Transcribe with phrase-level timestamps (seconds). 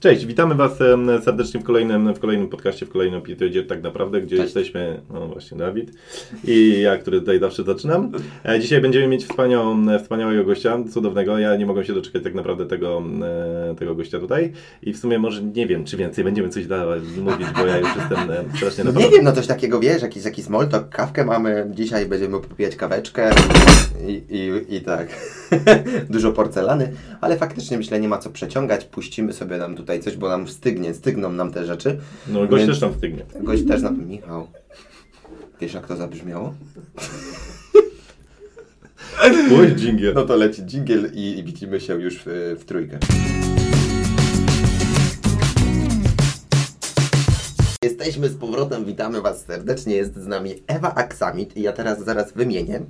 [0.00, 0.78] Cześć, witamy Was
[1.24, 4.54] serdecznie w kolejnym, w kolejnym podcaście, w kolejnym epizodzie tak naprawdę, gdzie Cześć.
[4.54, 5.92] jesteśmy, no właśnie Dawid
[6.44, 8.12] i ja, który tutaj zawsze zaczynam.
[8.44, 11.38] E, dzisiaj będziemy mieć wspaniałą, wspaniałego gościa, cudownego.
[11.38, 13.02] Ja nie mogę się doczekać tak naprawdę tego,
[13.70, 17.02] e, tego gościa tutaj i w sumie może nie wiem, czy więcej będziemy coś dawać,
[17.20, 20.24] mówić, bo ja już jestem e, strasznie No nie wiem, no coś takiego wiesz, jakiś,
[20.24, 23.30] jakiś small talk, kawkę mamy, dzisiaj będziemy popijać kaweczkę
[24.06, 25.08] i, i, i tak.
[26.10, 30.28] Dużo porcelany, ale faktycznie myślę, nie ma co przeciągać, puścimy sobie nam tutaj coś, bo
[30.28, 31.98] nam wstygnie, stygną nam te rzeczy.
[32.28, 33.24] No gość Więc- też tam stygnie.
[33.40, 34.06] Gość też nam...
[34.06, 34.46] Michał,
[35.60, 36.54] wiesz jak to zabrzmiało?
[39.58, 40.14] Oj, dżingiel.
[40.14, 42.98] No to leci dżingiel i, i widzimy się już w, w trójkę.
[47.82, 49.94] Jesteśmy z powrotem, witamy Was serdecznie.
[49.96, 52.80] Jest z nami Ewa Aksamit i ja teraz zaraz wymienię.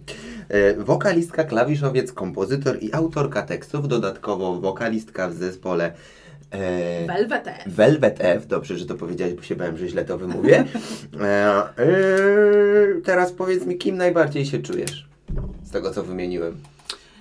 [0.49, 5.93] E, Wokalistka, klawiszowiec, kompozytor i autorka tekstów, dodatkowo wokalistka w zespole
[6.51, 7.63] e, Velvet F.
[7.67, 8.47] Velvet F.
[8.47, 10.65] Dobrze, że to powiedziałeś, bo się bałem, że źle to wymówię.
[11.21, 11.27] E,
[11.79, 11.91] e,
[13.05, 15.09] teraz powiedz mi, kim najbardziej się czujesz
[15.65, 16.57] z tego, co wymieniłem?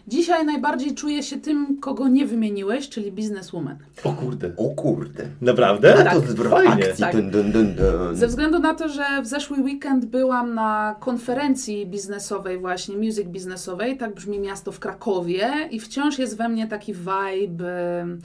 [0.07, 3.77] Dzisiaj najbardziej czuję się tym, kogo nie wymieniłeś, czyli bizneswoman.
[4.03, 4.51] O kurde.
[4.57, 5.25] O kurde.
[5.41, 5.95] Naprawdę?
[5.95, 6.71] A Tak, to zwrot fajnie.
[6.89, 7.03] akcji.
[7.03, 7.15] Tak.
[7.15, 8.15] Dun, dun, dun, dun.
[8.15, 13.97] Ze względu na to, że w zeszły weekend byłam na konferencji biznesowej właśnie, music biznesowej,
[13.97, 18.21] tak brzmi miasto w Krakowie i wciąż jest we mnie taki vibe, em,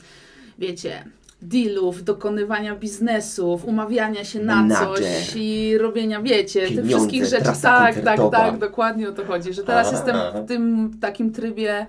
[0.58, 1.04] wiecie,
[1.42, 4.96] dealów, dokonywania biznesów, umawiania się na Menadżer.
[4.96, 7.44] coś i robienia, wiecie, tych wszystkich rzeczy.
[7.44, 8.30] Tak, tak, koncertowa.
[8.30, 9.96] tak, dokładnie o to chodzi, że teraz Aha.
[9.96, 11.86] jestem w tym takim trybie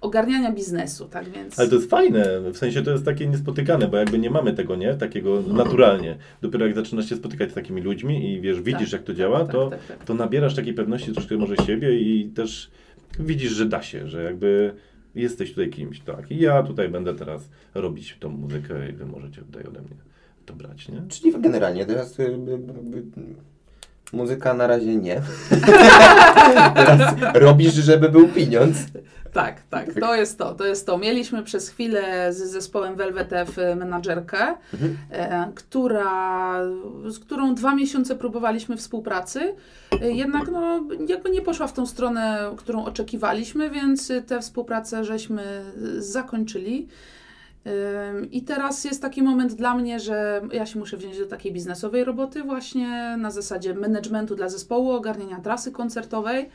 [0.00, 1.58] ogarniania biznesu, tak więc...
[1.58, 4.76] Ale to jest fajne, w sensie to jest takie niespotykane, bo jakby nie mamy tego,
[4.76, 4.94] nie?
[4.94, 6.16] Takiego naturalnie.
[6.42, 9.38] Dopiero jak zaczynasz się spotykać z takimi ludźmi i wiesz, widzisz Tak, jak to działa,
[9.38, 10.04] tak, to, tak, tak.
[10.04, 12.70] to nabierasz takiej pewności troszkę może siebie i też
[13.18, 14.74] widzisz, że da się, że jakby
[15.14, 16.30] jesteś tutaj kimś, tak.
[16.30, 19.96] I ja tutaj będę teraz robić tą muzykę i wy możecie tutaj ode mnie
[20.46, 21.02] to brać, nie?
[21.08, 25.22] Czyli generalnie teraz y, y, y, muzyka na razie nie.
[26.74, 28.76] teraz robisz, żeby był pieniądz.
[29.32, 30.98] Tak, tak, to jest to, to jest to.
[30.98, 34.38] Mieliśmy przez chwilę z zespołem Velvet F menadżerkę,
[34.74, 34.96] Mhm.
[35.10, 36.60] e, która,
[37.06, 39.54] z którą dwa miesiące próbowaliśmy współpracy,
[40.02, 45.64] e, jednak no, jakby nie poszła w tą stronę, którą oczekiwaliśmy, więc tę współpracę żeśmy
[45.98, 46.88] zakończyli.
[48.30, 52.04] I teraz jest taki moment dla mnie, że ja się muszę wziąć do takiej biznesowej
[52.04, 56.48] roboty właśnie na zasadzie managementu dla zespołu, ogarniania trasy koncertowej.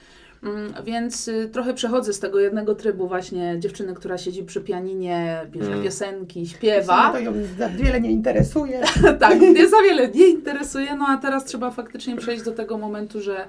[0.43, 5.41] Mm, Więc y, trochę przechodzę z tego jednego trybu właśnie dziewczyny, która siedzi przy pianinie,
[5.51, 5.83] bierze Mm.
[5.83, 7.11] piosenki, śpiewa.
[7.11, 8.81] To ją za wiele nie interesuje.
[9.19, 13.21] tak, nie za wiele nie interesuje, no a teraz trzeba faktycznie przejść do tego momentu,
[13.21, 13.47] że,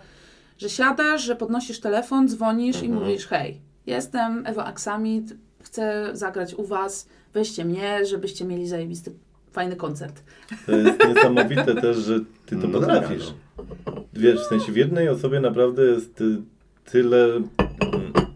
[0.58, 3.02] że siadasz, że podnosisz telefon, dzwonisz i Mhm.
[3.04, 9.12] mówisz hej, jestem Ewa Aksamit, chcę zagrać u Was, weźcie mnie, żebyście mieli zajebisty,
[9.52, 10.22] fajny koncert.
[10.66, 13.32] To jest niesamowite też, że ty to No potrafisz.
[13.56, 16.36] dobra, Wiesz, w sensie w jednej osobie naprawdę jest y,
[16.84, 17.46] tyle mm,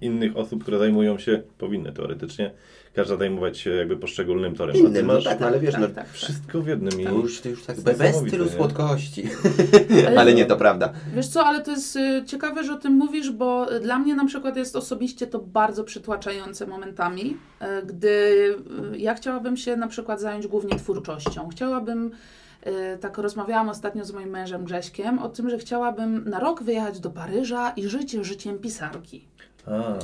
[0.00, 2.50] innych osób, które zajmują się, powinny teoretycznie,
[2.94, 4.76] każda zajmować się jakby poszczególnym torem.
[4.76, 6.08] Innym, no masz tak, no ale wiesz, no, tak, tak.
[6.08, 8.50] wszystko w jednym i To już, to już tak bez stylu nie?
[8.50, 9.25] słodkości.
[10.06, 10.92] Ale- ale nie, to prawda.
[11.14, 14.14] Wiesz co, ale to jest y, ciekawe, że o tym mówisz, bo y, dla mnie
[14.14, 18.34] na przykład jest osobiście to bardzo przytłaczające momentami, y, gdy
[18.97, 21.48] ja chciałabym się na przykład zająć głównie twórczością.
[21.48, 22.10] Chciałabym,
[23.00, 27.10] tak rozmawiałam ostatnio z moim mężem Grześkiem, o tym, że chciałabym na rok wyjechać do
[27.10, 29.24] Paryża i żyć życiem pisarki.
[29.66, 29.94] A,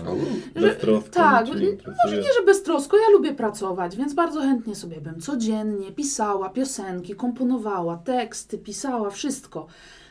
[0.56, 0.76] Że-
[1.10, 1.96] tak, cię n- interesuje.
[2.04, 7.14] Może nie, że beztrosko, ja lubię pracować, więc bardzo chętnie sobie bym codziennie pisała piosenki,
[7.14, 9.66] komponowała teksty, pisała wszystko.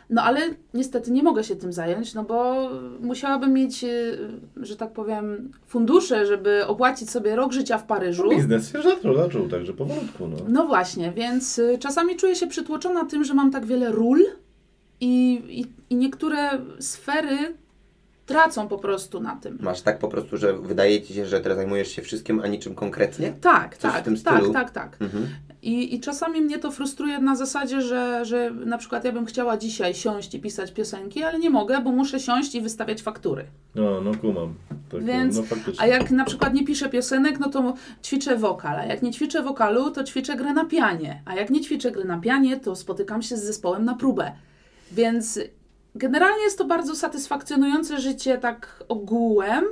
[0.10, 0.42] No ale
[0.74, 2.70] niestety nie mogę się tym zająć, no bo
[3.00, 4.18] musiałabym mieć, y,
[4.58, 8.24] że tak powiem, fundusze, żeby opłacić sobie rok życia w Paryżu.
[8.24, 10.38] No, biznes się zaczął, zaczął także powolutku, no.
[10.48, 14.20] No właśnie, więc y, czasami czuję się przytłoczona tym, że mam tak wiele ról
[15.02, 17.38] i, i, i niektóre sfery
[18.28, 19.58] tracą po prostu na tym.
[19.62, 22.76] Masz tak po prostu, że wydaje ci się, że teraz zajmujesz się wszystkim, a niczym
[22.76, 23.34] konkretnie?
[23.42, 24.54] Tak, Coś w tak, tym tak, stylu?
[24.54, 24.98] tak, tak.
[25.02, 25.28] Mhm.
[25.62, 29.58] I, I czasami mnie to frustruje na zasadzie, że, że na przykład ja bym chciała
[29.58, 33.46] dzisiaj siąść i pisać piosenki, ale nie mogę, bo muszę siąść i wystawiać faktury.
[33.76, 34.54] No, no kumam.
[34.92, 35.84] Tak, Więc- no faktycznie.
[35.84, 39.44] A jak na przykład nie piszę piosenek, no to ćwiczę wokal, a jak nie ćwiczę
[39.44, 43.22] wokalu, to ćwiczę grę na pianie, a jak nie ćwiczę gry na pianie, to spotykam
[43.22, 44.32] się z zespołem na próbę.
[44.92, 45.40] Więc
[45.96, 49.66] generalnie jest to bardzo satysfakcjonujące życie tak ogółem,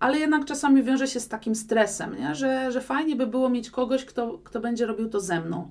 [0.00, 2.34] ale jednak czasami wiąże się z takim stresem, nie?
[2.34, 5.68] Że, że fajnie by było mieć kogoś, kto, kto będzie robił to ze mną.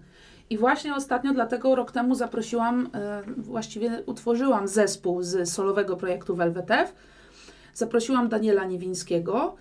[0.49, 6.71] I właśnie ostatnio, dlatego rok temu zaprosiłam, e, właściwie utworzyłam zespół z solowego projektu Velvet
[6.71, 6.93] F.
[7.73, 9.55] Zaprosiłam Daniela Niewińskiego,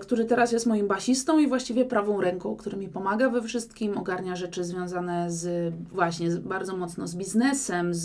[0.00, 4.36] który teraz jest moim basistą i właściwie prawą ręką, który mi pomaga we wszystkim, ogarnia
[4.36, 8.04] rzeczy związane z właśnie z, bardzo mocno z biznesem, z,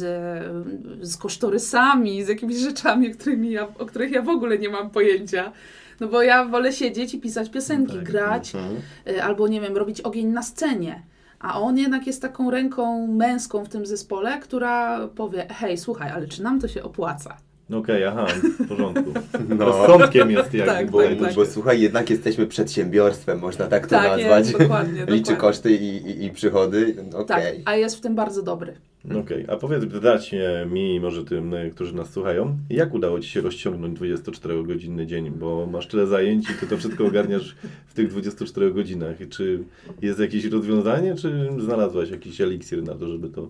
[1.02, 5.52] z kosztorysami, z jakimiś rzeczami, którymi ja, o których ja w ogóle nie mam pojęcia.
[6.00, 8.12] No bo ja wolę siedzieć i pisać piosenki, No tak.
[8.12, 8.76] grać, Mhm.
[9.08, 11.04] y, albo nie wiem, robić ogień na scenie.
[11.40, 16.28] A on jednak jest taką ręką męską w tym zespole, która powie: Hej, słuchaj, ale
[16.28, 17.38] czy nam to się opłaca?
[17.74, 18.28] Okej, aha,
[18.60, 19.14] w porządku.
[19.58, 19.66] No.
[19.66, 21.34] Rozsądkiem jest jakby Tak, Bo, tak, tak.
[21.36, 24.48] bo słuchaj, jednak jesteśmy przedsiębiorstwem, można tak to Tak, nazwać.
[24.48, 25.36] jest, dokładnie, Liczy dokładnie.
[25.36, 26.96] koszty i, i, i przychody.
[27.12, 27.62] Tak, Okej.
[27.66, 28.74] a jest w tym bardzo dobry.
[29.22, 30.32] Okej, a powiedz dać
[30.72, 35.66] mi może tym, y, którzy nas słuchają, jak udało Ci się rozciągnąć 24-godzinny dzień, bo
[35.72, 37.56] masz tyle zajęć i Ty to wszystko ogarniasz
[37.88, 39.22] w tych 24 godzinach.
[39.22, 39.64] I Czy
[40.02, 43.48] jest jakieś rozwiązanie, czy znalazłaś jakiś eliksir na to, żeby to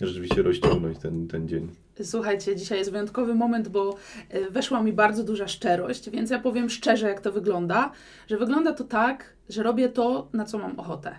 [0.00, 1.70] rzeczywiście rozciągnąć ten, ten dzień?
[2.02, 3.96] Słuchajcie, dzisiaj jest wyjątkowy moment, bo
[4.34, 7.92] y, weszła mi bardzo duża szczerość, więc ja powiem szczerze, jak to wygląda.
[8.28, 11.16] Że wygląda to tak, że robię to, na co mam ochotę.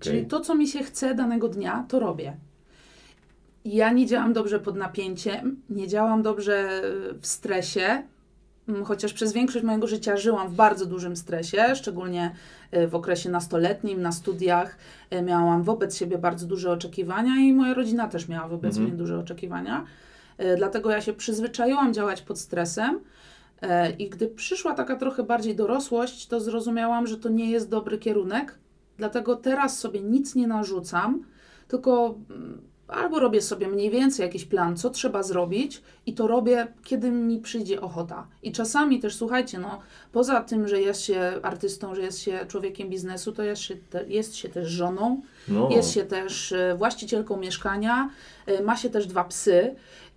[0.00, 2.36] Czyli to, co mi się chce danego dnia, to robię.
[3.64, 6.82] Ja nie działam dobrze pod napięciem, nie działam dobrze
[7.20, 8.02] w stresie,
[8.84, 12.34] chociaż przez większość mojego życia żyłam w bardzo dużym stresie, szczególnie
[12.76, 14.76] y, w okresie nastoletnim, na studiach.
[15.12, 18.86] y, Miałam wobec siebie bardzo duże oczekiwania i moja rodzina też miała wobec Mhm.
[18.88, 19.84] mnie duże oczekiwania.
[20.40, 23.00] Y, Dlatego ja się przyzwyczaiłam działać pod stresem.
[23.98, 28.58] I gdy przyszła taka trochę bardziej dorosłość, to zrozumiałam, że to nie jest dobry kierunek.
[28.96, 31.24] Dlatego teraz sobie nic nie narzucam,
[31.68, 36.66] tylko mm, albo robię sobie mniej więcej jakiś plan, co trzeba zrobić, i to robię,
[36.84, 38.26] kiedy mi przyjdzie ochota.
[38.42, 39.80] I czasami też, słuchajcie, no,
[40.12, 44.08] poza tym, że jest się artystą, że jest się człowiekiem biznesu, to jest się, te,
[44.08, 48.10] jest się też żoną, No, jest się też e, właścicielką mieszkania,
[48.46, 49.74] e, ma się też dwa psy,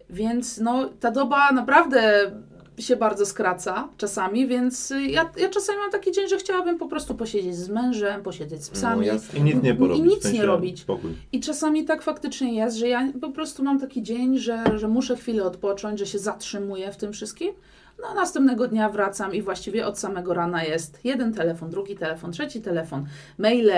[0.10, 2.32] więc no, ta doba naprawdę
[2.82, 7.16] się bardzo skraca czasami, więc ja, ja czasami mam taki dzień, że chciałabym po prostu
[7.16, 9.08] posiedzieć z mężem, posiedzieć z psami.
[9.08, 9.14] No.
[9.40, 10.00] I nic nie porobić.
[10.06, 10.80] I nic w sensie nie robić.
[10.82, 11.12] Spokój.
[11.32, 15.16] I czasami tak faktycznie jest, że ja po prostu mam taki dzień, że, że muszę
[15.16, 17.52] chwilę odpocząć, że się zatrzymuję w tym wszystkim.
[18.02, 22.32] No a następnego dnia wracam i właściwie od samego rana jest jeden telefon, drugi telefon,
[22.32, 23.06] trzeci telefon,
[23.38, 23.70] maile,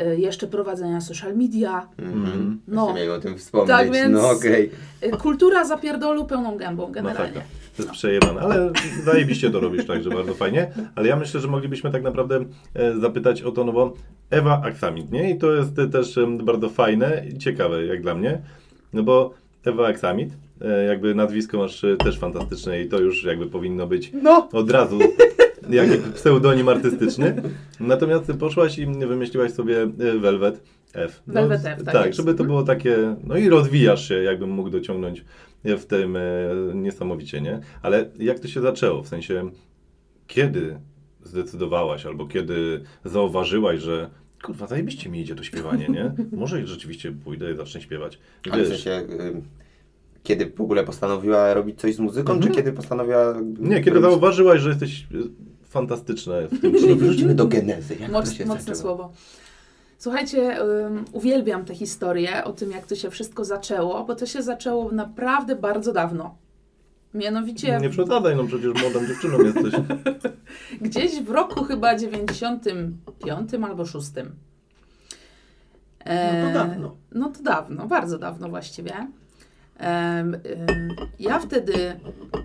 [0.00, 1.88] y, jeszcze prowadzenia social media.
[1.98, 2.60] Mhm.
[2.68, 2.86] No.
[2.86, 2.94] No.
[2.94, 3.68] miałem o tym wspomnieć.
[3.68, 4.70] Tak, więc- No okej.
[5.04, 7.20] Y, Kultura zapierdolu pełną gębą generalnie.
[7.34, 7.42] Masakra.
[7.76, 8.72] To jest przejebane, ale
[9.04, 10.70] zajebiście to robisz, także bardzo fajnie.
[10.94, 13.94] Ale ja myślę, że moglibyśmy tak naprawdę e, zapytać o to, no bo
[14.30, 15.30] Ewa Aksamit, nie?
[15.30, 18.38] I to jest e, też bardzo fajne i ciekawe, jak dla mnie.
[18.92, 19.34] No bo
[19.64, 20.30] Ewa Aksamit,
[20.60, 24.48] e, jakby nazwisko masz też fantastyczne i to już jakby powinno być No.
[24.52, 24.98] od razu
[25.70, 27.42] jak pseudonim artystyczny.
[27.80, 29.86] Natomiast poszłaś i wymyśliłaś sobie
[30.20, 30.60] Velvet
[30.94, 31.22] F.
[31.26, 35.24] Velvet F, tak tak żeby to było takie, no i rozwijasz się, jakbym mógł dociągnąć
[35.64, 36.20] w tym e,
[36.74, 37.60] niesamowicie, nie?
[37.82, 39.02] Ale jak to się zaczęło?
[39.02, 39.50] W sensie,
[40.26, 40.78] kiedy
[41.24, 44.10] zdecydowałaś albo kiedy zauważyłaś, że
[44.42, 46.12] kurwa, zajebiście mi idzie to śpiewanie, nie?
[46.40, 48.18] Może rzeczywiście pójdę i zacznę śpiewać.
[48.50, 49.06] Ale w Wiesz, sensie,
[50.22, 52.52] kiedy w ogóle postanowiła robić coś z muzyką, Mhm.
[52.52, 53.34] czy kiedy postanowiła...
[53.58, 54.10] nie, kiedy robić...
[54.10, 55.04] zauważyłaś, że jesteś e,
[55.64, 57.94] fantastyczna w tym, Czyli wróćmy do genezy.
[58.00, 58.80] Jak to Moc, się mocne zaczęło?
[58.96, 59.12] słowo.
[60.02, 64.42] Słuchajcie, ym, uwielbiam tę historię o tym, jak to się wszystko zaczęło, bo to się
[64.42, 66.36] zaczęło naprawdę bardzo dawno.
[67.14, 69.74] Mianowicie Nie przesadzaj, no przecież młodą dziewczyną jesteś.
[70.80, 74.08] gdzieś w roku chyba 95 albo 6.
[76.06, 76.96] No to dawno.
[77.12, 79.06] No to dawno, bardzo dawno właściwie.
[79.78, 80.40] Em, ym,
[81.18, 81.96] Ja wtedy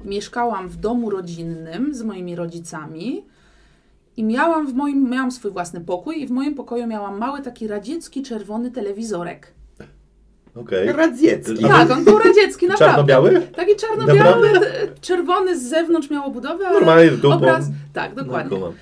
[0.06, 3.26] mieszkałam w domu rodzinnym z moimi rodzicami
[4.18, 7.68] i miałam w moim, miałam swój własny pokój i w moim pokoju miałam mały taki
[7.68, 9.54] radziecki czerwony telewizorek.
[10.56, 10.92] Okej.
[10.92, 11.64] Radziecki.
[11.64, 12.96] Tak, on był radziecki, naprawdę.
[12.96, 13.42] Czarno-biały?
[13.56, 14.50] Taki czarno-biały,
[15.02, 17.36] czerwony z zewnątrz miał obudowę, ale Normalnie z dupą.
[17.36, 17.66] obraz...
[17.94, 18.50] Tak, dokładnie.
[18.52, 18.74] No, kumam.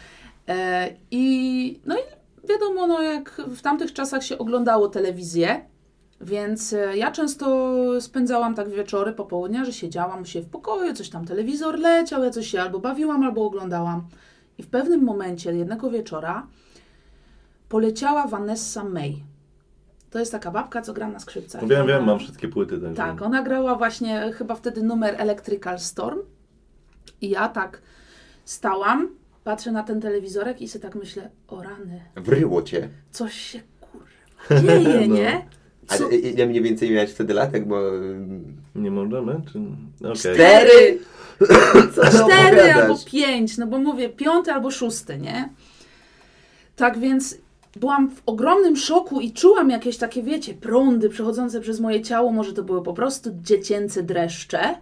[0.48, 2.02] E, I no i
[2.50, 5.66] wiadomo, no jak w tamtych czasach się oglądało telewizję,
[6.22, 11.10] więc e, ja często spędzałam tak wieczory, popołudnia, że siedziałam u siebie w pokoju, coś
[11.10, 14.08] tam telewizor leciał, ja coś się albo bawiłam, albo oglądałam.
[14.58, 16.48] I w pewnym momencie, jednego wieczora,
[17.70, 19.24] poleciała Vanessa May.
[20.10, 21.62] To jest taka babka, co gra na skrzypcach.
[21.68, 22.78] Wiem, wiem, Ona- mam wszystkie płyty.
[22.80, 22.96] Także...
[22.96, 26.20] tak, ona grała właśnie chyba wtedy numer Electrical Storm.
[27.22, 27.82] I ja tak
[28.46, 29.10] stałam,
[29.44, 32.90] patrzę na ten telewizorek i sobie tak myślę, o rany, Wryło cię.
[33.12, 35.16] coś się kurwa dzieje, No.
[35.16, 35.46] nie?
[35.88, 36.06] Co?
[36.06, 37.82] Ale ile mniej więcej miałeś wtedy latek, bo...
[38.76, 39.42] Nie możemy?
[39.52, 39.60] Czy...
[40.00, 40.16] Okej.
[40.16, 41.00] Cztery!
[42.26, 45.50] Cztery albo pięć, no bo mówię piąty albo szósty, nie?
[46.76, 47.38] Tak więc
[47.76, 52.32] byłam w ogromnym szoku i czułam jakieś takie, wiecie, prądy przechodzące przez moje ciało.
[52.32, 54.76] Może to były po prostu dziecięce dreszcze.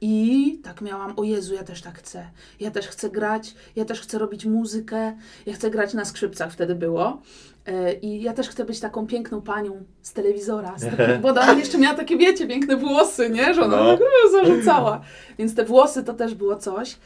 [0.00, 2.30] I tak miałam, o Jezu, ja też tak chcę.
[2.60, 5.16] Ja też chcę grać, ja też chcę robić muzykę,
[5.46, 7.22] ja chcę grać na skrzypcach, wtedy było.
[7.66, 10.74] E, I ja też chcę być taką piękną panią z telewizora.
[10.78, 13.54] Z takim, bo ona jeszcze miała takie, wiecie, piękne włosy, nie?
[13.54, 13.96] Że ona No.
[13.96, 14.00] tak
[14.32, 15.00] zarzucała.
[15.38, 16.96] Więc te włosy to też było coś.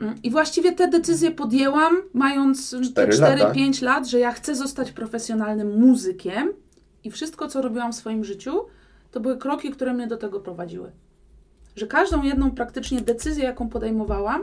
[0.00, 3.52] Mm, I właściwie te decyzje podjęłam, mając Cztery lata.
[3.52, 6.52] 4-5 lat, że ja chcę zostać profesjonalnym muzykiem.
[7.04, 8.64] I wszystko, co robiłam w swoim życiu,
[9.10, 10.92] to były kroki, które mnie do tego prowadziły.
[11.76, 14.42] Że każdą jedną praktycznie decyzję, jaką podejmowałam,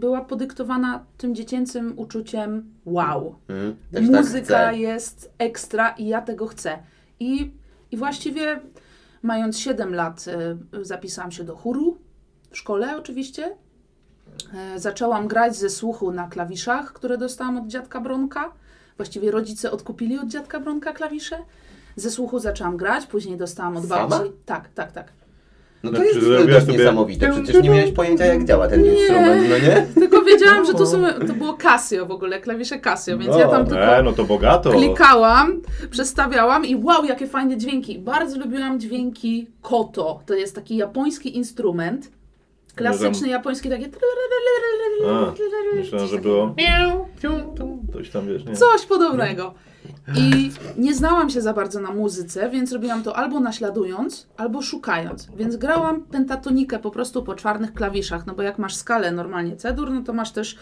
[0.00, 3.34] była podyktowana tym dziecięcym uczuciem wow.
[3.48, 4.76] Mm, tak Muzyka chcę.
[4.78, 6.78] jest ekstra i ja tego chcę.
[7.20, 7.52] I,
[7.90, 8.60] I właściwie
[9.22, 10.24] mając 7 lat
[10.74, 11.98] y, zapisałam się do chóru
[12.50, 13.56] w szkole oczywiście.
[14.54, 18.52] E, Zaczęłam grać ze słuchu na klawiszach, które dostałam od dziadka Bronka.
[18.96, 21.38] Właściwie rodzice odkupili od dziadka Bronka klawisze.
[21.96, 24.08] Ze słuchu zaczęłam grać, później dostałam od Sama?
[24.08, 24.32] babci.
[24.46, 25.12] Tak, tak, tak.
[25.82, 27.32] No to Znaczy, jest dość sobie- niesamowite.
[27.32, 28.90] Przecież nie miałeś pojęcia, jak działa ten Nie.
[28.90, 29.86] instrument, no nie?
[30.00, 30.78] Tylko wiedziałam, że No.
[30.78, 34.12] to, są, to było Casio w ogóle, klawisze Casio, więc ja tam tylko E, no
[34.12, 34.70] to bogato.
[34.70, 35.60] klikałam,
[35.90, 37.98] przestawiałam i wow, jakie fajne dźwięki.
[37.98, 40.20] Bardzo lubiłam dźwięki koto.
[40.26, 42.10] To jest taki japoński instrument.
[42.74, 43.88] Klasyczny japoński, takie...
[45.06, 45.32] A,
[45.74, 46.54] myślałem, że było
[47.92, 48.56] coś tam, wiesz, nie?
[48.56, 49.54] Coś podobnego.
[50.16, 55.28] I nie znałam się za bardzo na muzyce, więc robiłam to albo naśladując, albo szukając.
[55.36, 59.90] Więc grałam pentatonikę po prostu po czarnych klawiszach, no bo jak masz skalę normalnie C-dur,
[59.90, 60.56] no to masz też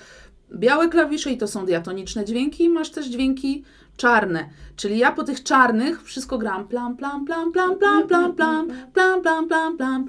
[0.55, 3.65] białe klawisze i to są diatoniczne dźwięki, i masz też dźwięki
[3.99, 4.49] czarne.
[4.77, 9.49] Czyli ja po tych czarnych wszystko grałam plam, plam, plam, plam, plam, plam, plam, plam,
[9.49, 10.07] plam, plam, plam,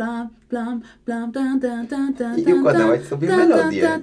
[0.50, 4.00] plam, plam, plam, tan, tan, I układałaś sobie melodię.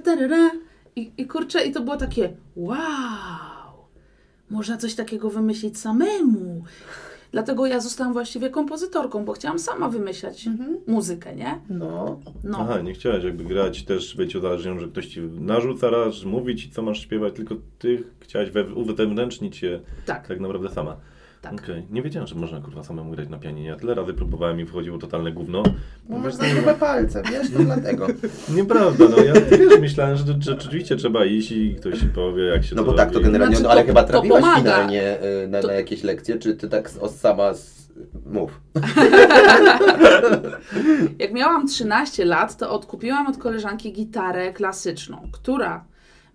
[0.95, 2.77] I, I kurczę, i to było takie wow,
[4.49, 6.63] można coś takiego wymyślić samemu.
[7.31, 10.49] Dlatego ja zostałam właściwie kompozytorką, bo chciałam sama wymyślać
[10.87, 11.59] muzykę, nie?
[11.69, 12.19] No.
[12.43, 12.57] No.
[12.61, 16.69] Aha, nie chciałaś jakby grać, też być uzależnioną, że ktoś ci narzuca raz, mówi ci,
[16.69, 20.97] co masz śpiewać, tylko ty chciałaś we, uwewnętrznić się Tak, tak naprawdę sama.
[21.41, 21.53] Tak.
[21.53, 23.67] Okej, nie wiedziałem, że można kurwa samemu grać na pianinie.
[23.67, 25.63] Ja tyle razy próbowałem i wchodziło totalne gówno.
[26.09, 28.07] Bo masz za grube palce, wiesz, to dlatego.
[28.55, 32.75] Nieprawda, no ja wiesz, myślałem, że, że rzeczywiście trzeba iść i ktoś powie, jak się
[32.75, 33.15] No to bo tak, robi.
[33.17, 36.39] to generalnie, Znaczy, no ale to- chyba trafiłaś finalnie y, na, To- na jakieś lekcje,
[36.39, 37.89] czy ty tak z- o sama z...
[38.25, 38.61] mów.
[41.19, 45.85] Jak miałam 13 lat, to odkupiłam od koleżanki gitarę klasyczną, która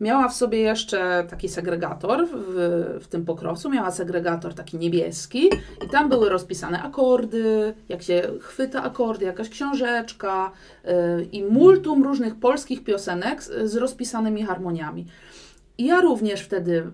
[0.02, 5.50] miała w sobie jeszcze taki segregator w, w tym pokrowcu, miała segregator taki niebieski
[5.87, 10.52] i tam były rozpisane akordy, jak się chwyta akordy, jakaś książeczka
[10.85, 10.92] yy,
[11.32, 15.06] i multum różnych polskich piosenek z, z rozpisanymi harmoniami.
[15.78, 16.90] I ja również wtedy,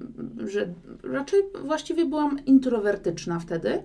[0.46, 0.68] że
[1.02, 3.82] raczej właściwie byłam introwertyczna wtedy,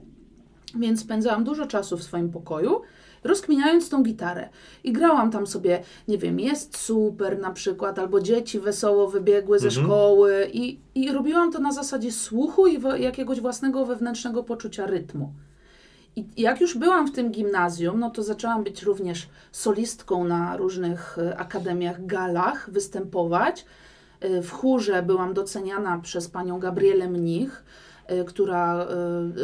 [0.80, 2.82] więc spędzałam dużo czasu w swoim pokoju,
[3.24, 4.50] rozkminiając tą gitarę.
[4.84, 9.68] I grałam tam sobie, nie wiem, jest super na przykład, albo dzieci wesoło wybiegły ze
[9.68, 9.86] Mhm.
[9.86, 15.34] szkoły i, i robiłam to na zasadzie słuchu i jakiegoś własnego wewnętrznego poczucia rytmu.
[16.16, 21.18] I jak już byłam w tym gimnazjum, no to zaczęłam być również solistką na różnych
[21.20, 23.66] e, akademiach, galach, występować.
[24.20, 27.64] E, W chórze byłam doceniana przez panią Gabrielę Mnich,
[28.28, 28.86] która e,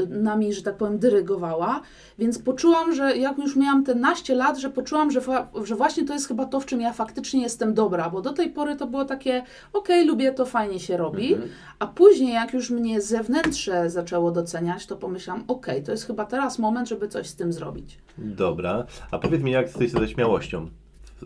[0.10, 1.82] nami, że tak powiem, dyrygowała.
[2.20, 5.22] Więc poczułam, że jak już miałam te naście lat, że poczułam, że,
[5.64, 8.50] że właśnie to jest chyba to, w czym ja faktycznie jestem dobra, bo do tej
[8.50, 11.34] pory to było takie, okej, lubię to, fajnie się robi.
[11.34, 11.52] Mhm.
[11.80, 16.60] A później, jak już mnie zewnętrzne zaczęło doceniać, to pomyślałam, okej, to jest chyba teraz
[16.60, 17.98] moment, żeby coś z tym zrobić.
[18.18, 20.70] Dobra, a powiedz mi, jak jesteś ze śmiałością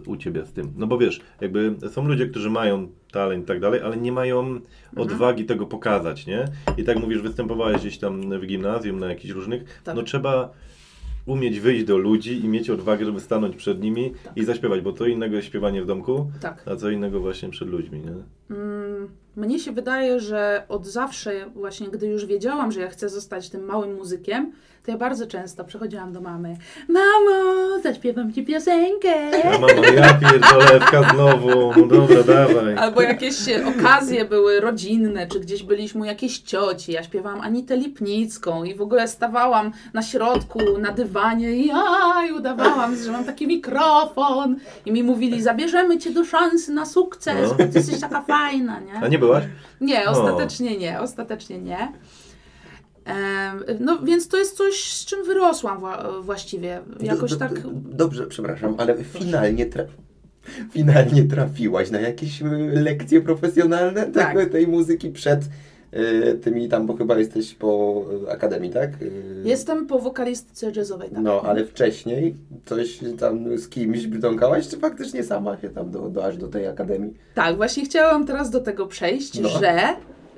[0.06, 0.74] u ciebie z tym?
[0.78, 4.60] No bo wiesz, jakby są ludzie, którzy mają talent i tak dalej, ale nie mają
[4.96, 6.46] odwagi tego pokazać, nie?
[6.78, 9.96] I tak mówisz, występowałeś gdzieś tam w gimnazjum na jakichś różnych, Tak.
[9.96, 10.54] no trzeba
[11.26, 14.38] umieć wyjść do ludzi i mieć odwagę, żeby stanąć przed nimi Tak.
[14.38, 16.66] i zaśpiewać, bo to innego jest śpiewanie w domku, Tak.
[16.68, 18.14] a co innego właśnie przed ludźmi, nie?
[18.54, 23.50] Mm, Mnie się wydaje, że od zawsze, właśnie gdy już wiedziałam, że ja chcę zostać
[23.50, 24.52] tym małym muzykiem,
[24.86, 26.58] to ja bardzo często przychodziłam do mamy.
[26.88, 29.14] Mamo, zaśpiewam ci piosenkę.
[29.44, 32.78] A mama, ja pierdolę, Ewka znowu, no dobra, dawaj.
[32.78, 33.36] Albo jakieś
[33.80, 36.92] okazje były rodzinne, czy gdzieś byliśmy u jakiejś cioci.
[36.92, 41.72] Ja śpiewałam Anitę Lipnicką i w ogóle stawałam na środku, na dywanie i,
[42.38, 44.56] udawałam, że mam taki mikrofon.
[44.86, 47.50] I mi mówili, zabierzemy cię do szansy na sukces, No.
[47.50, 48.94] bo ty jesteś taka fajna, nie?
[49.02, 49.44] A nie byłaś?
[49.82, 50.12] Nie, O.
[50.12, 51.92] ostatecznie nie, ostatecznie nie.
[53.80, 56.82] No więc to jest coś, z czym wyrosłam wła- właściwie.
[57.02, 57.62] Jakoś Do- do- tak...
[57.62, 59.84] do- Dobrze, przepraszam, ale finalnie, tra...
[60.72, 64.50] finalnie trafiłaś na jakieś y, lekcje profesjonalne Tak.
[64.52, 65.42] tej muzyki przed
[65.98, 69.02] y, tymi tam, bo chyba jesteś po akademii, tak?
[69.02, 71.20] Y, Jestem po wokalistyce jazzowej, tak.
[71.24, 72.36] No, ale wcześniej
[72.66, 76.68] coś tam z kimś brzdąkałaś, czy faktycznie sama się tam do, do, aż do tej
[76.68, 77.14] akademii?
[77.36, 79.50] Tak, właśnie chciałam teraz do tego przejść, No.
[79.50, 79.80] że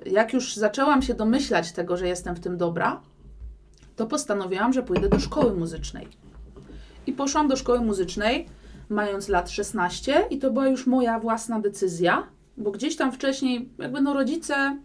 [0.05, 3.01] jak już zaczęłam się domyślać tego, że jestem w tym dobra,
[3.95, 6.07] to postanowiłam, że pójdę do szkoły muzycznej.
[7.07, 8.45] I poszłam do szkoły muzycznej,
[8.89, 14.01] mając lat 16, i to była już moja własna decyzja, bo gdzieś tam wcześniej, jakby
[14.01, 14.77] no rodzice.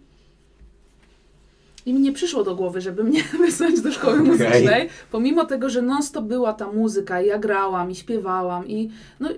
[1.87, 6.25] Im nie przyszło do głowy, żeby mnie wysłać do szkoły muzycznej, pomimo tego, że non-stop
[6.25, 9.29] była ta muzyka, i ja grałam i śpiewałam, i no,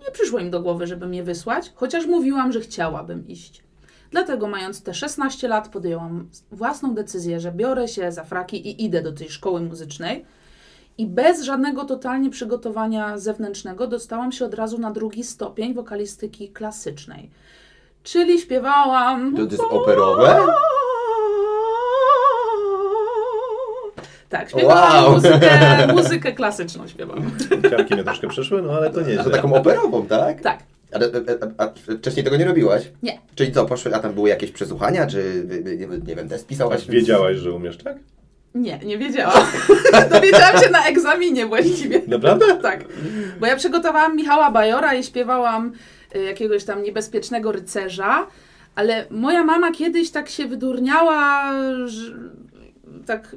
[0.00, 3.62] nie przyszło im do głowy, żeby mnie wysłać, chociaż mówiłam, że chciałabym iść.
[4.10, 9.02] Dlatego, mając te 16 lat, podjęłam własną decyzję, że biorę się za fraki i idę
[9.02, 10.24] do tej szkoły muzycznej.
[10.98, 17.30] I bez żadnego totalnie przygotowania zewnętrznego dostałam się od razu na drugi stopień wokalistyki klasycznej.
[18.02, 19.36] Czyli śpiewałam.
[19.36, 20.46] To jest operowe?
[24.30, 25.12] Tak, śpiewałam Wow.
[25.12, 27.30] muzykę, muzykę klasyczną śpiewałam.
[27.70, 30.40] Ciarki mnie troszkę przeszły, no ale to nie To taką operową, tak?
[30.40, 30.58] Tak.
[30.92, 30.96] A,
[31.62, 32.90] a, a wcześniej tego nie robiłaś?
[33.02, 33.18] Nie.
[33.34, 35.46] Czyli co, poszły, a tam były jakieś przesłuchania, czy
[35.78, 36.86] nie, nie wiem, test pisałaś?
[36.86, 37.96] Wiedziałaś, że umiesz, tak?
[38.54, 39.46] Nie, nie wiedziałam.
[40.12, 42.02] Dowiedziałam się na egzaminie właściwie.
[42.06, 42.56] Naprawdę?
[42.56, 42.84] Tak.
[43.40, 45.72] Bo ja przygotowałam Michała Bajora i śpiewałam
[46.16, 48.26] y, jakiegoś tam niebezpiecznego rycerza,
[48.74, 51.52] ale moja mama kiedyś tak się wydurniała,
[51.86, 52.12] że
[53.06, 53.36] tak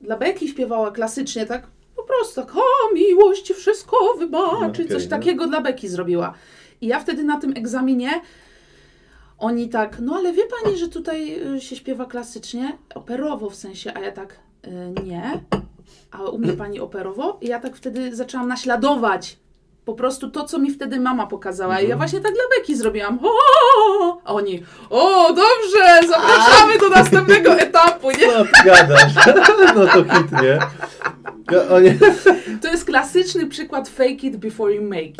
[0.00, 1.66] dla beki śpiewała klasycznie, tak
[1.96, 5.10] po prostu tak, o miłość wszystko wybaczy, No, okej, coś no.
[5.10, 6.34] takiego dla beki zrobiła.
[6.80, 8.20] I ja wtedy na tym egzaminie
[9.38, 13.92] oni tak, no ale wie pani, że tutaj y, się śpiewa klasycznie, operowo w sensie,
[13.94, 15.40] a ja tak, y, nie.
[16.10, 17.38] A umie pani operowo?
[17.40, 19.36] I ja tak wtedy zaczęłam naśladować
[19.90, 21.80] po prostu to, co mi wtedy mama pokazała.
[21.80, 23.18] I ja właśnie tak dla Beki zrobiłam.
[23.22, 24.20] O!
[24.24, 28.26] A oni, o, dobrze, zapraszamy do następnego etapu, nie?
[28.26, 29.12] No, gadasz.
[29.76, 30.58] No to hit, nie?
[31.58, 31.76] O.
[32.62, 35.18] To jest klasyczny przykład fake it before you make it.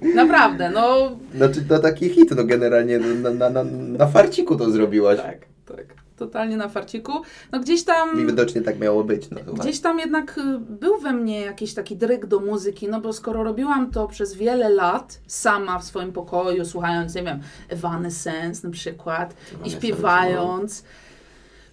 [0.14, 3.64] Naprawdę, no Znaczy to taki hit, no generalnie na, na, na,
[3.98, 5.16] na farciku to zrobiłaś.
[5.16, 5.38] tak,
[5.76, 5.86] tak.
[6.20, 7.12] Totalnie na farciku.
[7.52, 8.22] No gdzieś tam...
[8.22, 9.30] I widocznie tak miało być.
[9.30, 9.52] No, chyba.
[9.52, 13.44] Gdzieś tam jednak y, był we mnie jakiś taki dryg do muzyki, no bo skoro
[13.44, 19.32] robiłam to przez wiele lat sama w swoim pokoju, słuchając, nie wiem, Evanescence na przykład
[19.32, 20.84] i Evanescence, śpiewając,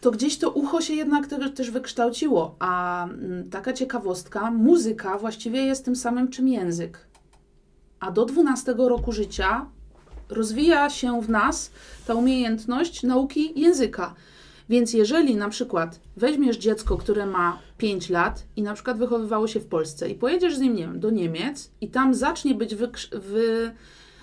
[0.02, 2.56] to gdzieś to ucho się jednak te, też wykształciło.
[2.60, 7.08] A mm, taka ciekawostka, muzyka właściwie jest tym samym czym język.
[8.00, 9.66] A do 12 roku życia
[10.30, 11.72] rozwija się w nas
[12.08, 14.14] ta umiejętność nauki języka.
[14.70, 19.60] Więc jeżeli na przykład weźmiesz dziecko, które ma 5 lat i na przykład wychowywało się
[19.60, 23.72] w Polsce i pojedziesz z nim, nie wiem, do Niemiec i tam zacznie być wy,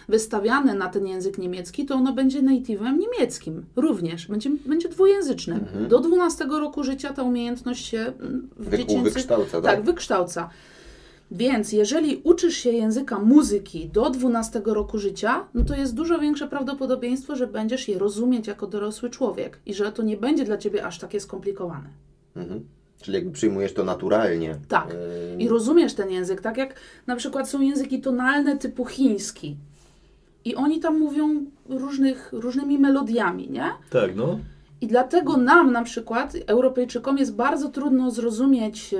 [0.08, 4.26] wystawiane na ten język niemiecki, to ono będzie native'em niemieckim również.
[4.26, 5.58] Będzie, będzie dwujęzycznym.
[5.58, 5.88] Mhm.
[5.88, 9.12] Do 12 roku życia ta umiejętność się mm, w Wy, dziecięcych...
[9.12, 9.76] wykształca, tak?
[9.76, 10.50] Tak, wykształca.
[11.30, 16.48] Więc jeżeli uczysz się języka muzyki do 12 roku życia, no to jest dużo większe
[16.48, 20.84] prawdopodobieństwo, że będziesz je rozumieć jako dorosły człowiek i że to nie będzie dla ciebie
[20.84, 21.88] aż takie skomplikowane.
[22.36, 22.64] Mhm.
[23.02, 24.58] Czyli jakby przyjmujesz to naturalnie.
[24.68, 24.88] Tak.
[24.88, 26.74] Yy, I rozumiesz ten język, tak jak
[27.06, 29.56] na przykład są języki tonalne typu chiński.
[30.44, 33.70] I oni tam mówią różnych, różnymi melodiami, nie?
[33.90, 34.38] Tak, no.
[34.84, 38.98] I dlatego nam na przykład, Europejczykom, jest bardzo trudno zrozumieć, e,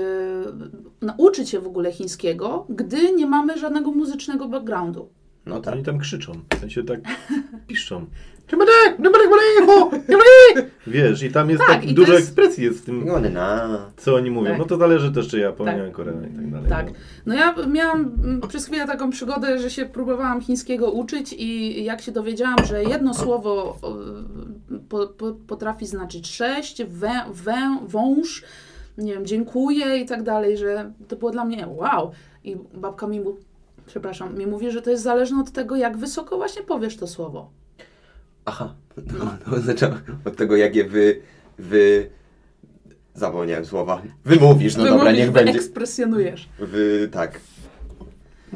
[1.01, 5.09] nauczyć się w ogóle chińskiego, gdy nie mamy żadnego muzycznego backgroundu.
[5.45, 5.73] No tak.
[5.73, 6.33] Oni tam krzyczą.
[6.55, 6.99] W sensie tak
[7.67, 8.05] piszczą.
[10.87, 13.05] Wiesz, i tam jest Tak, tak, i dużo jest- ekspresji jest w tym,
[13.97, 14.49] co oni mówią.
[14.49, 14.59] Tak.
[14.59, 15.91] No to zależy też, czy Japonia, Tak.
[15.91, 16.69] Korea i tak dalej.
[16.69, 16.85] Tak.
[16.87, 16.93] no.
[17.25, 18.11] No ja miałam
[18.47, 23.13] przez chwilę taką przygodę, że się próbowałam chińskiego uczyć i jak się dowiedziałam, że jedno
[23.13, 23.97] słowo o,
[24.89, 28.43] po, po, potrafi znaczyć sześć, wę, wę, wąż,
[28.97, 32.11] nie wiem, dziękuję i tak dalej, że to było dla mnie wow.
[32.43, 33.21] I babka mi,
[33.85, 37.49] przepraszam, mi mówi, że to jest zależne od tego, jak wysoko właśnie powiesz to słowo.
[38.45, 38.75] Aha.
[39.19, 41.21] No, to oznacza od tego, jak je wy...
[41.59, 42.09] wy...
[43.13, 44.01] Zapomniałem słowa.
[44.25, 45.53] Wymówisz, no dobra, Wymówisz, niech będzie.
[45.53, 46.49] Wyekspresjonujesz.
[46.59, 47.09] Wy...
[47.11, 47.39] tak.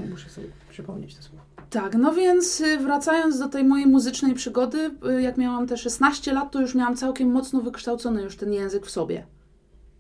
[0.10, 1.44] Muszę sobie przypomnieć to słowo.
[1.70, 6.34] Tak, no więc y, wracając do tej mojej muzycznej przygody, y, jak miałam te 16
[6.34, 9.26] lat, to już miałam całkiem mocno wykształcony już ten język w sobie.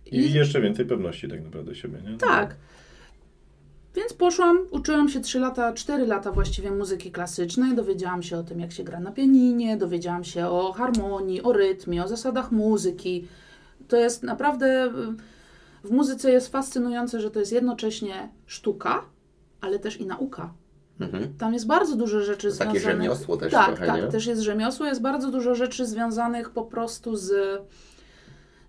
[0.05, 2.17] I jeszcze więcej pewności tak naprawdę siebie, nie?
[2.17, 2.55] Tak.
[3.95, 8.59] Więc poszłam, uczyłam się 3 lata, 4 lata właściwie muzyki klasycznej, dowiedziałam się o tym,
[8.59, 13.27] jak się gra na pianinie, dowiedziałam się o harmonii, o rytmie, o zasadach muzyki.
[13.87, 19.05] To jest naprawdę, y, w muzyce jest fascynujące, że to jest jednocześnie sztuka,
[19.61, 20.53] ale też i nauka.
[20.99, 21.33] Mhm.
[21.37, 23.01] Tam jest bardzo dużo rzeczy To takie związanych...
[23.01, 24.07] rzemiosło też tak, trochę, tak, nie?
[24.07, 27.31] też jest rzemiosło, jest bardzo dużo rzeczy związanych po prostu z,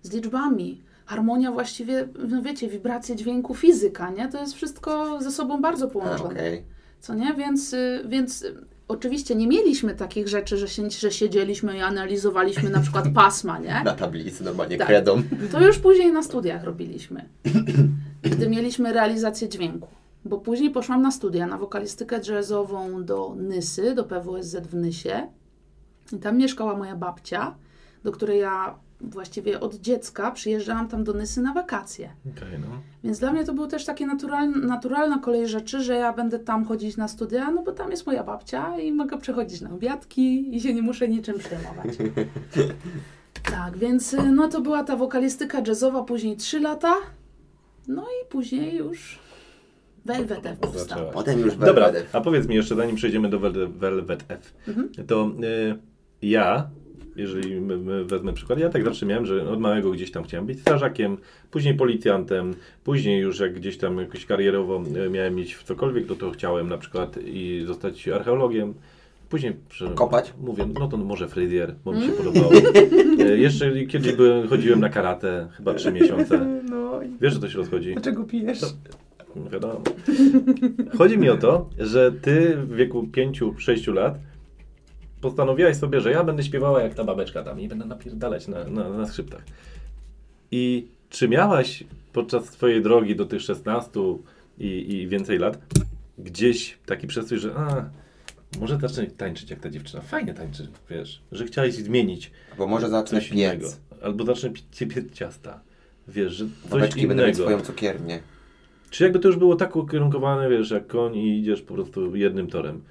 [0.01, 0.81] z liczbami.
[1.15, 4.27] Harmonia właściwie, no wiecie, wibracje dźwięku, fizyka, nie?
[4.29, 6.29] To jest wszystko ze sobą bardzo A, połączone.
[6.29, 6.63] okej.
[6.99, 7.33] Co nie?
[7.33, 8.55] Więc, y, więc y,
[8.87, 13.81] oczywiście nie mieliśmy takich rzeczy, że, się, że siedzieliśmy i analizowaliśmy na przykład pasma, nie?
[13.85, 14.87] Na tablicy normalnie Tak.
[14.87, 15.23] kredą.
[15.51, 17.29] To już później na studiach robiliśmy.
[18.35, 19.87] Gdy mieliśmy realizację dźwięku.
[20.25, 25.27] Bo później poszłam na studia, na wokalistykę jazzową do Nysy, do PWSZ w Nysie.
[26.13, 27.55] I tam mieszkała moja babcia,
[28.03, 32.09] do której ja właściwie od dziecka przyjeżdżałam tam do Nysy na wakacje.
[32.37, 32.67] Okej, no.
[33.03, 36.65] Więc dla mnie to był też takie naturalna, naturalna kolej rzeczy, że ja będę tam
[36.65, 40.61] chodzić na studia, no bo tam jest moja babcia i mogę przechodzić na obiadki i
[40.61, 41.97] się nie muszę niczym przejmować.
[43.51, 46.93] tak, więc y, no to była ta wokalistyka jazzowa, później 3 lata,
[47.87, 49.19] no i później już
[50.05, 51.11] Velvet F powstał.
[51.13, 52.15] Potem już Dobra, Velvet.
[52.15, 54.89] a powiedz mi jeszcze, zanim przejdziemy do Vel- Velvet F, Mhm.
[55.07, 55.77] to y,
[56.21, 56.69] ja,
[57.15, 60.45] jeżeli my, my wezmę przykład, ja tak zawsze miałem, że od małego gdzieś tam chciałem
[60.45, 61.17] być strażakiem,
[61.51, 66.15] później policjantem, później już jak gdzieś tam jakoś karierowo y, miałem mieć w cokolwiek, to
[66.15, 68.73] to chciałem na przykład i zostać archeologiem.
[69.29, 69.53] Później
[69.95, 70.33] Kopać?
[70.41, 72.51] mówię, no to może fryzjer, bo mi się podobało.
[72.53, 76.61] Y, jeszcze kiedyś byłem, chodziłem na karate, chyba trzy miesiące.
[76.69, 77.93] No, Wiesz, że to się rozchodzi?
[77.93, 78.61] dlaczego pijesz?
[79.35, 79.81] No wiadomo.
[80.97, 84.19] Chodzi mi o to, że ty w wieku 5-6 lat
[85.21, 88.89] postanowiłaś sobie, że ja będę śpiewała jak ta babeczka tam i będę napierdalać na, na,
[88.89, 89.41] na skrzypcach.
[90.51, 93.99] I czy miałaś podczas swojej drogi do tych 16
[94.57, 95.57] i, i więcej lat
[96.17, 97.89] gdzieś taki przestój, że a,
[98.59, 100.01] może zacznę tańczyć jak ta dziewczyna.
[100.01, 103.61] Fajnie tańczy, wiesz, że chciałeś zmienić Bo może zacznę coś innego.
[103.63, 103.79] piec.
[104.03, 105.59] Albo zacznę pić piec ciasta.
[106.07, 107.43] Wiesz, że coś Babeczki będą innego.
[107.43, 108.19] swoją cukiernię.
[108.89, 112.47] Czy jakby to już było tak ukierunkowane, wiesz, jak koń i idziesz po prostu jednym
[112.47, 112.81] torem?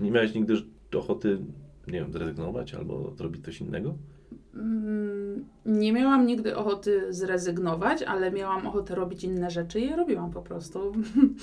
[0.00, 0.54] Nie miałeś nigdy
[0.94, 1.38] ochoty,
[1.88, 3.94] nie wiem, zrezygnować albo zrobić coś innego?
[4.54, 10.30] Mm, Nie miałam nigdy ochoty zrezygnować, ale miałam ochotę robić inne rzeczy i je robiłam
[10.30, 10.92] po prostu.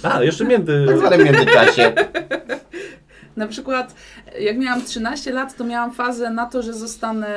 [0.03, 0.86] A, jeszcze między...
[0.88, 1.93] Tak zwanym międzyczasie.
[3.38, 3.95] Na przykład,
[4.39, 7.27] jak miałam 13 lat, to miałam fazę na to, że zostanę,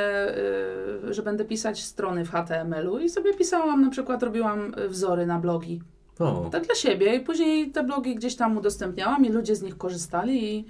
[1.09, 5.39] y, że będę pisać strony w HTML-u i sobie pisałam, na przykład robiłam wzory na
[5.39, 5.81] blogi.
[6.19, 9.77] O, Tak dla siebie i później te blogi gdzieś tam udostępniałam i ludzie z nich
[9.77, 10.65] korzystali i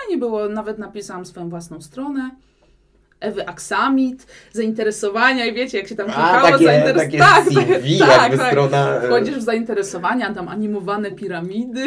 [0.00, 2.30] fajnie było, nawet napisałam swoją własną stronę.
[3.20, 7.98] Ewy Aksamit, zainteresowania i wiecie, jak się tam A, szukało takie, zainteres- takie tak, CV,
[7.98, 8.50] tak, jakby tak.
[8.52, 8.94] strona...
[8.96, 11.84] e, Wchodzisz w zainteresowania, tam animowane piramidy.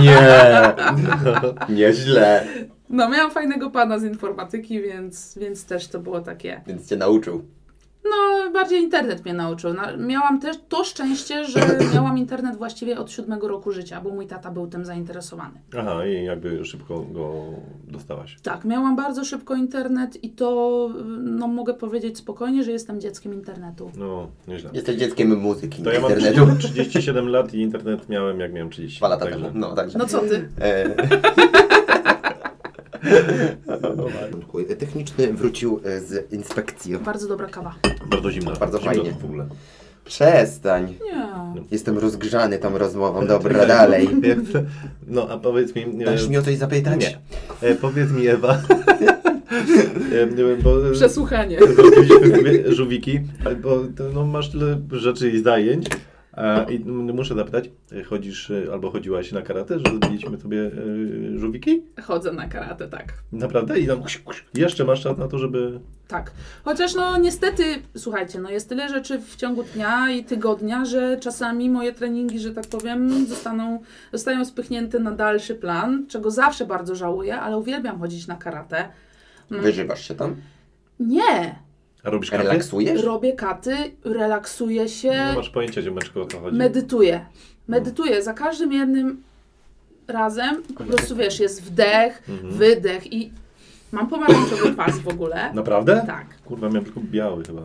[0.00, 0.18] Nie,
[1.76, 2.46] nieźle.
[2.90, 6.60] No, miałam fajnego pana z informatyki, więc, więc też to było takie.
[6.66, 7.44] Więc cię nauczył.
[8.04, 9.74] No, bardziej internet mnie nauczył.
[9.74, 11.60] Na, miałam też to szczęście, że
[11.94, 15.60] miałam internet właściwie od siódmego roku życia, bo mój tata był tym zainteresowany.
[15.78, 17.44] aha, i jakby szybko go
[17.88, 18.36] dostałaś.
[18.42, 20.88] Tak, miałam bardzo szybko internet i to
[21.20, 23.90] no, mogę powiedzieć spokojnie, że jestem dzieckiem internetu.
[23.96, 24.70] No, nieźle.
[24.72, 26.46] Jesteś dzieckiem muzyki, To nie ja mam internetu.
[26.58, 28.98] 37 lat i internet miałem jak miałem 30.
[28.98, 29.58] Dwa lata także- temu.
[29.58, 29.98] No, także.
[29.98, 30.48] No co ty?
[30.60, 30.84] E,
[34.78, 36.98] Techniczny wrócił e, z inspekcji.
[36.98, 37.74] Bardzo dobra kawa.
[38.10, 38.52] Bardzo zimna.
[38.52, 39.12] Bardzo Zimno fajnie.
[39.12, 39.46] w ogóle.
[40.04, 40.94] Przestań.
[41.04, 41.62] Nie.
[41.70, 43.26] Jestem rozgrzany tą rozmową.
[43.36, 44.08] Dobra, dalej.
[45.08, 45.82] No, a powiedz mi...
[45.82, 47.00] e, Dasz mi o coś zapytać?
[47.00, 47.68] Nie.
[47.68, 48.52] E, powiedz mi Ewa,
[50.12, 51.58] e, bo Przesłuchanie.
[52.66, 53.20] żółwiki,
[53.62, 53.78] bo
[54.14, 55.86] no, masz tyle rzeczy i zajęć.
[56.40, 60.70] A, I muszę zapytać, e, chodzisz e, albo chodziłaś na karate, że zrobiliśmy sobie
[61.34, 61.82] e, żółwiki?
[62.02, 63.14] Chodzę na karate, tak.
[63.32, 63.78] Naprawdę?
[63.80, 64.02] I tam
[64.54, 65.80] jeszcze masz czas na to, żeby...
[66.08, 66.32] Tak.
[66.64, 67.64] Chociaż no niestety,
[67.96, 72.50] słuchajcie, no jest tyle rzeczy w ciągu dnia i tygodnia, że czasami moje treningi, że
[72.50, 78.26] tak powiem, zostaną, zostają spychnięte na dalszy plan, czego zawsze bardzo żałuję, ale uwielbiam chodzić
[78.26, 78.88] na karate.
[79.50, 80.36] Mm, Wyżywasz się tam?
[81.00, 81.69] Nie!
[82.04, 82.48] A robisz karate?
[82.48, 83.02] Relaksujesz?
[83.02, 86.56] Robię katy, relaksuję się, Nie masz pojęcia, ziomeczko, o co chodzi.
[86.56, 87.24] medytuję.
[87.68, 88.22] Medytuję.
[88.22, 89.22] Za każdym jednym
[90.08, 92.52] razem po prostu, wiesz, jest wdech, Mhm.
[92.54, 93.32] wydech i
[93.92, 95.52] mam pomarańczowy pas w ogóle.
[95.54, 96.02] Naprawdę?
[96.06, 96.26] Tak.
[96.44, 97.62] Kurwa, miałem tylko biały chyba.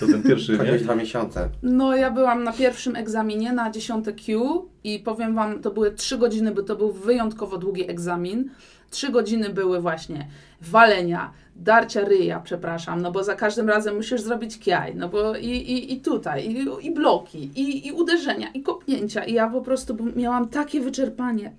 [0.00, 0.78] To ten pierwszy, nie?
[0.78, 1.48] Dwa miesiące.
[1.62, 4.42] No, ja byłam na pierwszym egzaminie na 10 Q
[4.84, 8.50] i powiem Wam, to były 3 godziny, bo to był wyjątkowo długi egzamin.
[8.92, 10.28] 3 godziny były właśnie
[10.60, 15.48] walenia, darcia ryja, przepraszam, no bo za każdym razem musisz zrobić kiaj, no bo i,
[15.48, 19.24] i, i tutaj, i, i bloki, i, i uderzenia, i kopnięcia.
[19.24, 21.52] I ja po prostu miałam takie wyczerpanie,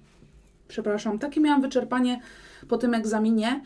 [0.68, 2.20] przepraszam, takie miałam wyczerpanie
[2.68, 3.62] po tym egzaminie,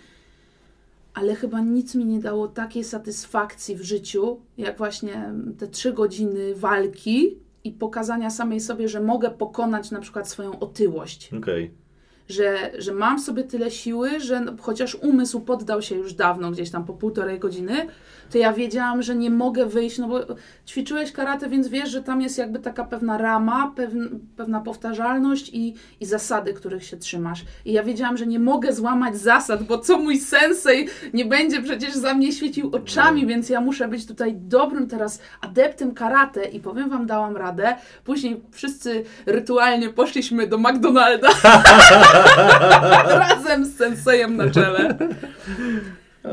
[1.13, 6.56] ale chyba nic mi nie dało takiej satysfakcji w życiu, jak właśnie te trzy godziny
[6.56, 11.34] walki i pokazania samej sobie, że mogę pokonać na przykład swoją otyłość.
[11.34, 11.87] Okej.
[12.29, 16.51] Że, że mam w sobie tyle siły, że no, chociaż umysł poddał się już dawno,
[16.51, 17.87] gdzieś tam po półtorej godziny,
[18.31, 20.19] to ja wiedziałam, że nie mogę wyjść, no bo
[20.67, 25.73] ćwiczyłeś karate, więc wiesz, że tam jest jakby taka pewna rama, pewn, pewna powtarzalność i,
[25.99, 27.45] i zasady, których się trzymasz.
[27.65, 31.93] I ja wiedziałam, że nie mogę złamać zasad, bo co mój sensei nie będzie przecież
[31.93, 36.89] za mnie świecił oczami, więc ja muszę być tutaj dobrym teraz adeptem karate i powiem
[36.89, 37.75] wam, dałam radę.
[38.03, 41.29] Później wszyscy rytualnie poszliśmy do McDonalda
[43.19, 44.97] razem z sensejem na czele.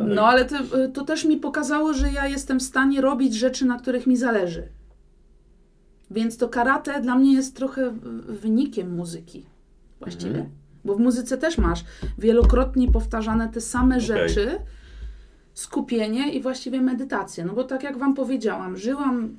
[0.01, 0.57] No ale to,
[0.95, 4.69] to też mi pokazało, że ja jestem w stanie robić rzeczy, na których mi zależy.
[6.11, 7.91] Więc to karate dla mnie jest trochę
[8.29, 9.47] wynikiem muzyki.
[10.01, 10.31] Właściwie.
[10.31, 10.51] Mhm.
[10.85, 11.85] Bo w muzyce też masz
[12.19, 14.07] wielokrotnie powtarzane te same Okej.
[14.07, 14.59] rzeczy,
[15.55, 17.45] skupienie i właściwie medytację.
[17.45, 19.37] No bo tak jak Wam powiedziałam, żyłam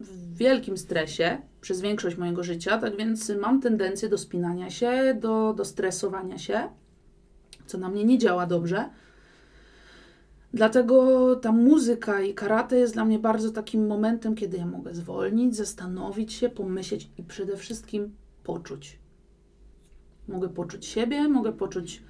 [0.00, 5.54] w wielkim stresie przez większość mojego życia, tak więc mam tendencję do spinania się, do,
[5.54, 6.68] do stresowania się,
[7.66, 8.90] co na mnie nie działa dobrze.
[10.54, 15.56] Dlatego ta muzyka i karate jest dla mnie bardzo takim momentem, kiedy ja mogę zwolnić,
[15.56, 18.98] zastanowić się, pomyśleć i przede wszystkim poczuć.
[20.28, 22.02] Mogę poczuć siebie, mogę poczuć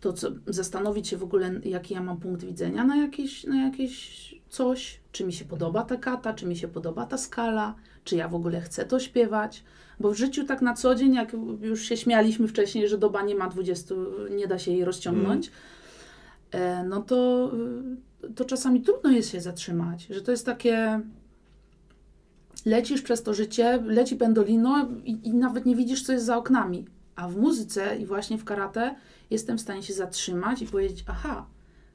[0.00, 4.34] to, co, zastanowić się w ogóle, jaki ja mam punkt widzenia na jakieś, na jakieś
[4.48, 8.28] coś, czy mi się podoba ta kata, czy mi się podoba ta skala, czy ja
[8.28, 9.64] w ogóle chcę to śpiewać.
[10.00, 13.34] Bo w życiu tak na co dzień, jak już się śmialiśmy wcześniej, że doba nie
[13.34, 13.94] ma 20,
[14.30, 15.50] nie da się jej rozciągnąć, e,
[16.84, 17.50] no to,
[18.24, 21.00] y, to czasami trudno jest się zatrzymać, że to jest takie
[22.66, 26.86] lecisz przez to życie, leci pendolino i, i nawet nie widzisz, co jest za oknami.
[27.16, 28.94] A w muzyce i właśnie w karate
[29.30, 31.46] jestem w stanie się zatrzymać i powiedzieć, aha,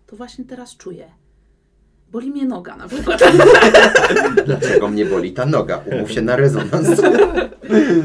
[0.07, 1.05] to właśnie teraz czuję.
[2.11, 3.23] Boli mnie noga na przykład.
[4.45, 5.83] Dlaczego mnie boli ta noga?
[5.91, 7.01] Umów się na rezonans.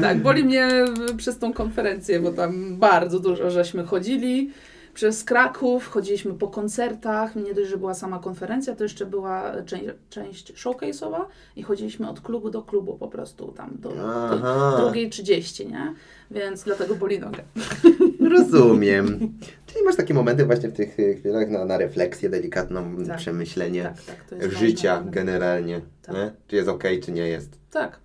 [0.01, 0.69] tak, boli mnie
[1.17, 4.51] przez tą konferencję, bo tam bardzo dużo żeśmy chodzili.
[4.93, 7.35] Przez Kraków, chodziliśmy po koncertach.
[7.35, 11.25] Nie dość, że była sama konferencja, to jeszcze była część, część showcase'owa
[11.55, 15.93] i chodziliśmy od klubu do klubu po prostu tam do, do drugiej 30, nie?
[16.31, 17.43] Więc dlatego boli noga.
[18.37, 19.19] Rozumiem.
[19.65, 23.17] Czyli masz takie momenty właśnie w tych y, chwilach na, na refleksję delikatną, Tak.
[23.17, 25.11] przemyślenie Tak, tak, życia ważne.
[25.11, 25.81] generalnie.
[26.01, 26.15] Tak.
[26.47, 27.49] Czy jest ok, czy nie jest.
[27.71, 27.99] Tak,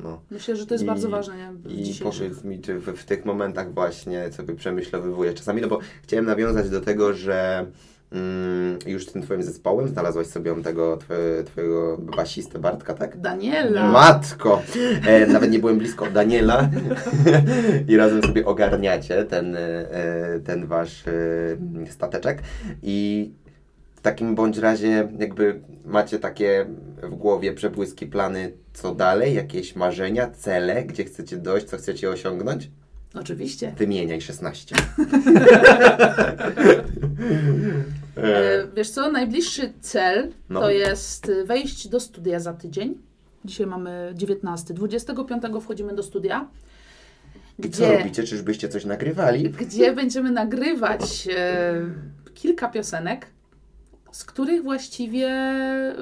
[0.00, 0.20] No.
[0.30, 1.52] myślę, że to jest I- bardzo ważne nie?
[1.52, 5.78] w I powiedz mi, czy w, w tych momentach właśnie sobie przemyślowywujesz czasami, no bo
[6.02, 7.66] chciałem nawiązać do tego, że
[8.12, 13.20] mm, już z tym twoim zespołem znalazłaś sobie tego twoje, twojego basistę Bartka, tak?
[13.20, 13.92] Daniela!
[13.92, 14.62] Matko!
[15.06, 16.70] E, nawet nie byłem blisko Daniela
[17.88, 22.42] i razem sobie ogarniacie ten, e, ten wasz e, stateczek
[22.82, 23.30] i
[23.94, 26.66] w takim bądź razie jakby macie takie
[27.02, 32.70] w głowie przebłyski, plany co dalej, jakieś marzenia, cele, gdzie chcecie dojść, co chcecie osiągnąć?
[33.14, 33.74] Oczywiście.
[33.78, 34.74] Wymieniaj 16.
[38.16, 40.60] E, Wiesz co, najbliższy cel No.
[40.60, 42.94] to jest wejść do studia za tydzień.
[43.44, 44.74] Dzisiaj mamy 19.
[44.74, 46.48] 25 wchodzimy do studia,
[47.58, 48.22] I co gdzie, robicie?
[48.24, 49.50] Czyżbyście coś nagrywali?
[49.50, 51.74] gdzie będziemy nagrywać e,
[52.34, 53.26] kilka piosenek,
[54.12, 55.94] z których właściwie e,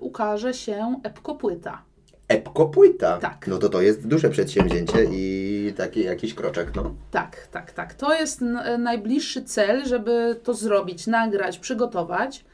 [0.00, 1.82] ukaże się epko płyta.
[2.28, 3.18] Epko płyta.
[3.18, 3.46] Tak.
[3.46, 6.94] No to to jest duże przedsięwzięcie i taki jakiś kroczek, no.
[7.10, 7.94] Tak, tak, tak.
[7.94, 12.44] To jest n- najbliższy cel, żeby to zrobić, nagrać, przygotować.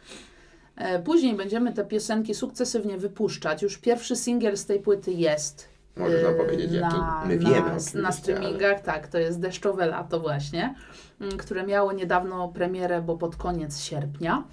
[0.76, 3.62] E, Później będziemy te piosenki sukcesywnie wypuszczać.
[3.62, 5.68] Już pierwszy singiel z tej płyty jest.
[5.96, 6.96] Możesz nam e, powiedzieć, jaki?
[7.26, 10.74] My na, wiemy na, na ale- streamingach, tak, to jest Deszczowe Lato właśnie,
[11.20, 14.44] m, które miało niedawno premierę, bo pod koniec sierpnia.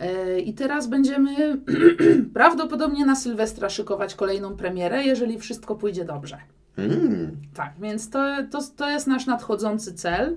[0.00, 1.60] E, I teraz będziemy
[2.34, 6.38] prawdopodobnie na Sylwestra szykować kolejną premierę, jeżeli wszystko pójdzie dobrze.
[6.78, 7.36] Mm.
[7.54, 8.18] Tak, więc to,
[8.50, 10.36] to, to jest nasz nadchodzący cel.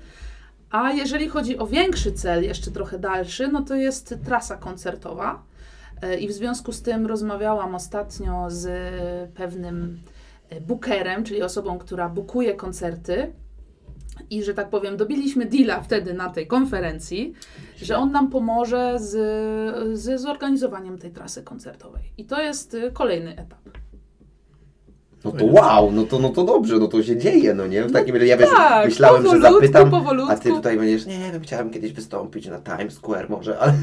[0.72, 5.44] A jeżeli chodzi o większy cel, jeszcze trochę dalszy, no to jest trasa koncertowa.
[6.02, 8.70] E, I w związku z tym rozmawiałam ostatnio z
[9.34, 10.00] pewnym
[10.50, 13.34] e, bookerem, czyli osobą, która bukuje koncerty.
[14.30, 17.34] I że tak powiem, dobiliśmy deala wtedy na tej konferencji,
[17.76, 19.12] że on nam pomoże z,
[20.00, 22.04] z zorganizowaniem tej trasy koncertowej.
[22.18, 23.83] I to jest y, kolejny etap.
[25.26, 27.84] No to wow, no to, no to dobrze, no to się dzieje, no nie?
[27.84, 30.32] W takim razie ja wiesz, tak, myślałem, że zapytam, powolutku.
[30.32, 33.74] a ty tutaj będziesz, nie wiem, chciałem kiedyś wystąpić na Times Square może, ale...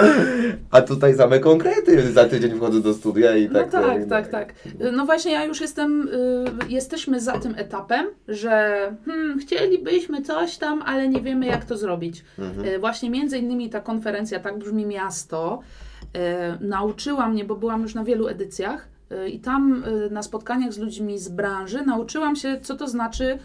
[0.70, 3.72] a tutaj same konkrety, za tydzień wchodzę do studia i tak...
[3.72, 4.54] no tak, e, tak, tak.
[4.92, 10.82] No właśnie ja już jestem, y, jesteśmy za tym etapem, że hmm, chcielibyśmy coś tam,
[10.82, 12.24] ale nie wiemy jak to zrobić.
[12.38, 12.68] Mhm.
[12.68, 15.60] Y, właśnie między innymi ta konferencja Tak brzmi miasto
[16.02, 16.18] y,
[16.60, 18.88] nauczyła mnie, bo byłam już na wielu edycjach,
[19.28, 23.38] I tam y, na spotkaniach z ludźmi z branży nauczyłam się, co to znaczy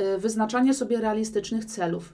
[0.00, 2.12] y, wyznaczanie sobie realistycznych celów.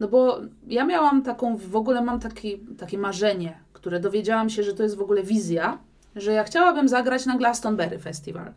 [0.00, 4.74] No bo ja miałam taką, w ogóle mam taki, takie marzenie, które dowiedziałam się, że
[4.74, 5.78] to jest w ogóle wizja,
[6.16, 8.52] że ja chciałabym zagrać na Glastonbury Festival.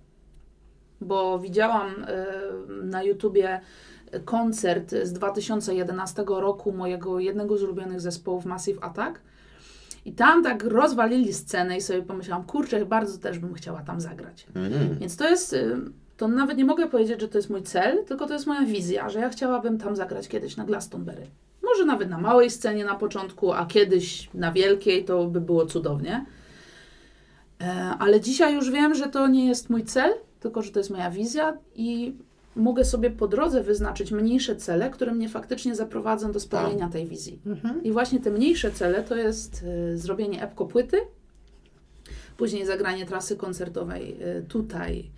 [1.02, 3.62] Bo widziałam y, na YouTubie
[4.26, 9.22] koncert z 2011 roku mojego jednego z ulubionych zespołów Massive Attack.
[10.06, 14.48] I tam tak rozwalili scenę i sobie pomyślałam, kurczę, bardzo też bym chciała tam zagrać.
[14.56, 15.00] Mhm.
[15.00, 15.78] Więc to jest, y,
[16.18, 19.10] to nawet nie mogę powiedzieć, że to jest mój cel, tylko to jest moja wizja,
[19.10, 21.28] że ja chciałabym tam zagrać kiedyś na Glastonbury.
[21.64, 26.26] Może nawet na małej scenie na początku, a kiedyś na wielkiej, to by było cudownie.
[27.62, 27.66] E,
[28.00, 31.12] Ale dzisiaj już wiem, że to nie jest mój cel, tylko że to jest moja
[31.12, 32.14] wizja i
[32.56, 37.40] mogę sobie po drodze wyznaczyć mniejsze cele, które mnie faktycznie zaprowadzą do spełnienia tej wizji.
[37.84, 40.98] I właśnie te mniejsze cele to jest y, zrobienie epko płyty,
[42.38, 45.12] później zagranie trasy koncertowej y, tutaj.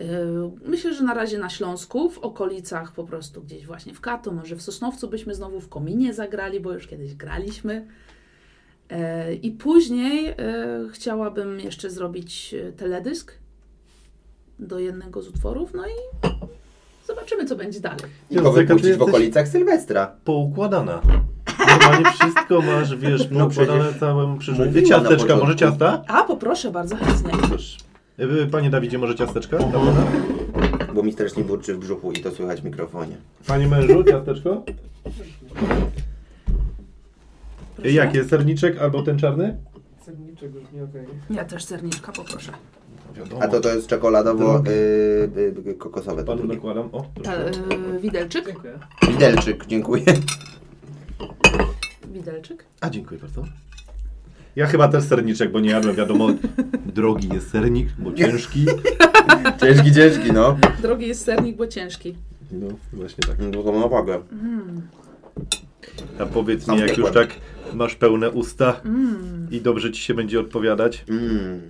[0.00, 0.04] Y,
[0.64, 4.56] myślę, że na razie na Śląsku, w okolicach po prostu gdzieś właśnie w Kato, może
[4.56, 7.86] w Sosnowcu byśmy znowu w Kominie zagrali, bo już kiedyś graliśmy.
[8.88, 10.34] E, I później
[10.92, 13.32] chciałabym jeszcze zrobić teledysk
[14.58, 15.92] do jednego z utworów, no i
[17.20, 17.98] zobaczymy, co będzie dalej.
[18.30, 20.12] I go Jacek, a ty wypuścić w okolicach Sylwestra.
[20.24, 21.00] Poukładana.
[21.68, 24.88] Normalnie wszystko masz, wiesz, No poukładane przecież całą przyszłość.
[24.88, 26.02] Ciasteczka, może ciasta?
[26.08, 27.32] A, poproszę bardzo chętnie.
[27.48, 27.78] Proszę.
[28.20, 29.58] Y, Panie Dawidzie, może ciasteczka?
[29.58, 30.06] Dobra.
[30.94, 33.16] Bo mi strasznie burczy w brzuchu i to słychać w mikrofonie.
[33.46, 34.62] Panie mężu, ciasteczko?
[37.76, 37.94] Proszę.
[37.94, 38.24] Jakie?
[38.24, 39.56] Serniczek albo ten czarny?
[40.06, 41.06] Serniczek już nie okej.
[41.30, 42.52] Ja też serniczka poproszę.
[43.16, 43.42] Wiadomo.
[43.42, 44.70] A to to jest czekoladowo Drugi.
[44.70, 46.24] y, y, kokosowe.
[46.24, 46.88] To Panu nakładam.
[46.92, 47.60] O, Ta, proszę.
[47.96, 48.44] y, widelczyk?
[48.46, 48.78] Dziękuję.
[49.08, 50.04] Widelczyk, dziękuję.
[52.12, 52.64] Widelczyk?
[52.80, 53.44] A, dziękuję bardzo.
[54.56, 56.28] Ja chyba też serniczek, bo nie jadłem, wiadomo,
[56.96, 58.66] drogi jest sernik, bo ciężki.
[59.60, 60.56] Ciężki, ciężki, no.
[60.82, 62.14] Drogi jest sernik, bo ciężki.
[62.52, 63.36] No, właśnie tak.
[63.52, 64.20] No to ma wagę.
[66.18, 67.28] A powiedz Sam mi, jak już tak
[67.74, 69.48] masz pełne usta Mm.
[69.50, 71.04] i dobrze ci się będzie odpowiadać.
[71.08, 71.60] Mm.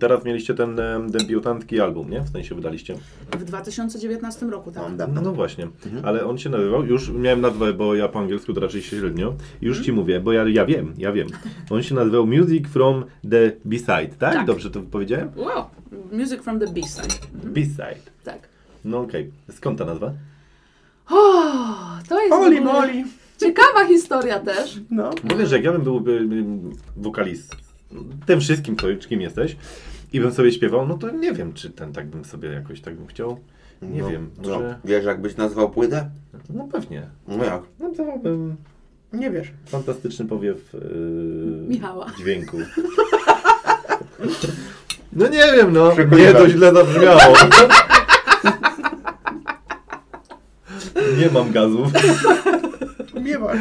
[0.00, 2.20] Teraz mieliście ten em, debiutancki album, nie?
[2.20, 2.94] W sensie wydaliście.
[3.38, 4.82] W 2019 roku, tak.
[4.98, 6.04] Mam No, no właśnie, Mhm.
[6.04, 9.34] ale on się nazywał, już miałem nazwę, bo ja po angielsku to raczej średnio.
[9.60, 11.28] Już ci mówię, bo ja, ja wiem, ja wiem.
[11.70, 14.34] On się nazywał Music from the B-side, tak?
[14.34, 14.46] Tak.
[14.46, 15.28] Dobrze to powiedziałem?
[15.36, 15.64] Wow,
[16.12, 17.14] music from the B-side.
[17.34, 17.52] Mhm.
[17.52, 18.10] B-side.
[18.24, 18.48] Tak.
[18.84, 19.30] No okej.
[19.50, 20.12] Skąd ta nazwa?
[21.10, 21.14] O,
[22.08, 23.04] to jest Oli, moli.
[23.40, 24.80] ciekawa historia też.
[24.90, 25.10] No.
[25.24, 26.26] Bo wiesz, jak ja bym był y,
[26.96, 27.56] wokalist,
[28.26, 29.56] tym wszystkim, co, kim jesteś,
[30.12, 32.94] i bym sobie śpiewał, no to nie wiem, czy ten tak bym sobie jakoś tak
[32.96, 33.38] bym chciał.
[33.82, 34.10] Nie no.
[34.10, 34.48] wiem, No.
[34.48, 34.78] może...
[34.84, 36.10] Wiesz, jakbyś nazwał płytę?
[36.50, 37.06] No pewnie.
[37.28, 37.62] No jak?
[37.78, 38.56] Nazwałbym
[39.12, 39.52] Nie wiesz.
[39.66, 40.80] fantastyczny powiew yy,
[41.68, 42.06] Michała.
[42.18, 42.56] dźwięku.
[45.12, 45.92] No nie wiem, no.
[46.16, 47.34] Nie, to źle zabrzmiało.
[51.18, 51.88] Nie mam gazów.
[53.24, 53.58] Nie masz.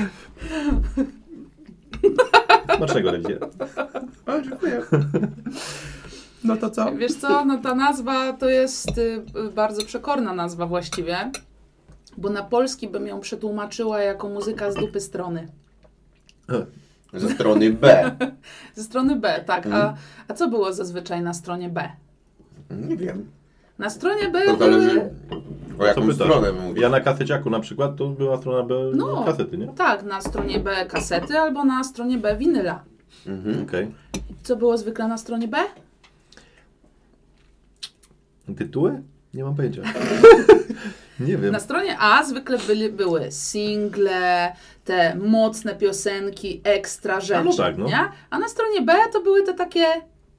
[2.78, 3.40] Smacznego ledzie.
[4.26, 4.82] O, dziękuję.
[6.44, 6.92] No to co?
[6.96, 9.24] Wiesz co, no ta nazwa to jest y,
[9.56, 11.32] bardzo przekorna nazwa właściwie,
[12.18, 15.48] bo na polski bym ją przetłumaczyła jako muzyka z dupy strony.
[17.14, 18.16] Ze strony B.
[18.76, 19.66] Ze strony B, tak.
[19.66, 19.86] Mhm.
[19.86, 19.94] A,
[20.28, 21.92] a co było zazwyczaj na stronie B?
[22.70, 23.32] Nie wiem.
[23.80, 24.72] Na stronie B To były...
[24.72, 25.10] zależy
[25.80, 26.16] o jaką pytasz?
[26.16, 26.82] stronę mówisz.
[26.82, 29.24] Ja na kaseciaku na przykład, to była strona B No.
[29.26, 29.68] kasety, nie?
[29.68, 32.84] Tak, na stronie B kasety albo na stronie B winyla.
[33.28, 33.64] Mhm.
[33.64, 33.92] Okej.
[34.44, 35.58] Co było zwykle na stronie B?
[38.58, 39.02] Tytuły?
[39.34, 39.82] Nie mam pojęcia.
[41.20, 41.52] nie wiem.
[41.52, 44.52] Na stronie A zwykle byli, były single,
[44.86, 47.86] te mocne piosenki, ekstra rzeczy, no tak, no.
[47.86, 48.00] nie?
[48.30, 49.86] A na stronie B to były te takie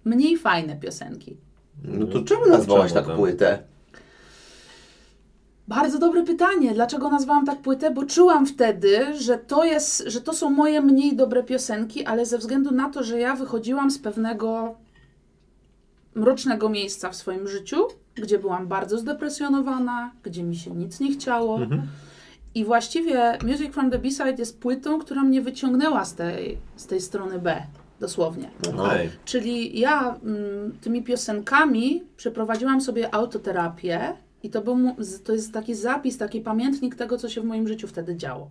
[0.04, 1.36] mniej fajne piosenki.
[1.84, 3.16] No to czemu nazwałaś Czemu tak tam?
[3.16, 3.58] płytę?
[5.68, 6.74] Bardzo dobre pytanie.
[6.74, 7.90] Dlaczego nazwałam tak płytę?
[7.90, 12.38] Bo czułam wtedy, że to, jest, że to są moje mniej dobre piosenki, ale ze
[12.38, 14.74] względu na to, że ja wychodziłam z pewnego
[16.14, 17.76] mrocznego miejsca w swoim życiu,
[18.14, 21.62] gdzie byłam bardzo zdepresjonowana, gdzie mi się nic nie chciało.
[21.62, 21.82] Mhm.
[22.54, 27.00] I właściwie Music from the B-side jest płytą, która mnie wyciągnęła z tej, z tej
[27.00, 27.62] strony B,
[28.00, 28.50] dosłownie.
[28.78, 29.10] Okej.
[29.24, 34.78] Czyli ja mm, tymi piosenkami przeprowadziłam sobie autoterapię i to, był,
[35.24, 38.50] to jest taki zapis, taki pamiętnik tego, co się w moim życiu wtedy działo.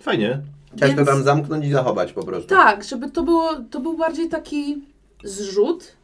[0.00, 0.40] Fajnie.
[0.76, 2.48] Chciałeś to Więc- tam zamknąć i zachować po prostu.
[2.48, 4.82] Tak, żeby to było, to był bardziej taki
[5.24, 5.96] zrzut,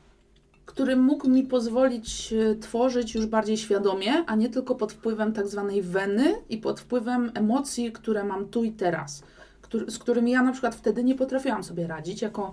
[0.67, 5.49] który mógł mi pozwolić e, tworzyć już bardziej świadomie, a nie tylko pod wpływem tak
[5.49, 9.23] zwanej weny i pod wpływem emocji, które mam tu i teraz,
[9.71, 12.53] któr- z którymi ja na przykład wtedy nie potrafiłam sobie radzić jako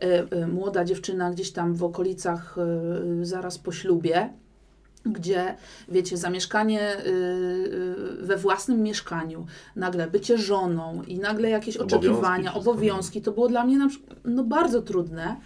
[0.00, 4.30] e, e, młoda dziewczyna gdzieś tam w okolicach e, zaraz po ślubie,
[5.06, 5.56] gdzie,
[5.88, 6.96] wiecie, zamieszkanie
[8.20, 9.46] we własnym mieszkaniu,
[9.76, 12.70] nagle bycie żoną i nagle jakieś Obowiązki oczekiwania, wszystko.
[12.70, 15.36] obowiązki, to było dla mnie na, przykład, no, bardzo trudne.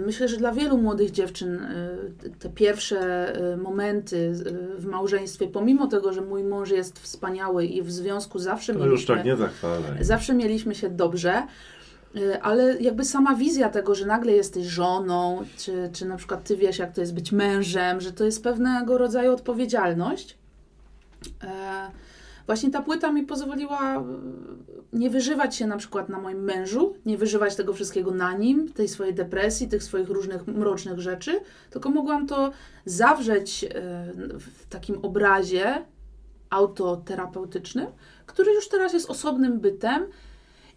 [0.00, 5.86] Myślę, że dla wielu młodych dziewczyn y, te pierwsze y, momenty y, w małżeństwie, pomimo
[5.86, 8.96] tego, że mój mąż jest wspaniały i w związku zawsze To mieliśmy...
[8.96, 10.04] już tak nie zachwalaj.
[10.04, 11.42] Zawsze mieliśmy się dobrze,
[12.42, 16.78] ale jakby sama wizja tego, że nagle jesteś żoną, czy, czy na przykład ty wiesz,
[16.78, 20.38] jak to jest być mężem, że to jest pewnego rodzaju odpowiedzialność.
[21.42, 21.90] E,
[22.46, 24.02] Właśnie ta płyta mi pozwoliła y,
[24.92, 28.88] nie wyżywać się na przykład na moim mężu, nie wyżywać tego wszystkiego na nim, tej
[28.88, 31.40] swojej depresji, tych swoich różnych mrocznych rzeczy,
[31.70, 32.52] tylko mogłam to
[32.84, 33.68] zawrzeć y,
[34.38, 35.84] w takim obrazie
[36.50, 37.86] autoterapeutycznym,
[38.26, 40.06] który już teraz jest osobnym bytem.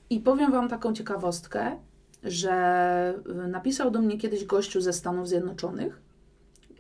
[0.09, 1.78] I powiem Wam taką ciekawostkę,
[2.24, 3.13] że
[3.45, 6.01] y, napisał do mnie kiedyś gościu ze Stanów Zjednoczonych,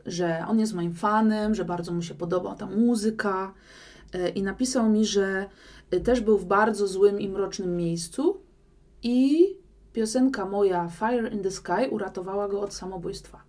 [0.05, 3.53] że on jest moim fanem, że bardzo mu się podoba ta muzyka.
[4.15, 5.45] Y, I napisał mi, że
[5.93, 8.41] y, też był w bardzo złym i mrocznym miejscu
[9.03, 9.47] i
[9.93, 13.43] piosenka moja Fire in the Sky uratowała go od samobójstwa.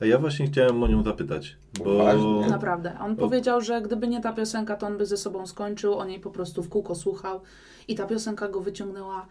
[0.00, 2.04] A ja właśnie chciałem o nią zapytać, bo...
[2.48, 2.98] Naprawdę.
[3.00, 6.20] On powiedział, że gdyby nie ta piosenka, to on by ze sobą skończył, on jej
[6.20, 7.40] po prostu w kółko słuchał
[7.88, 9.26] i ta piosenka go wyciągnęła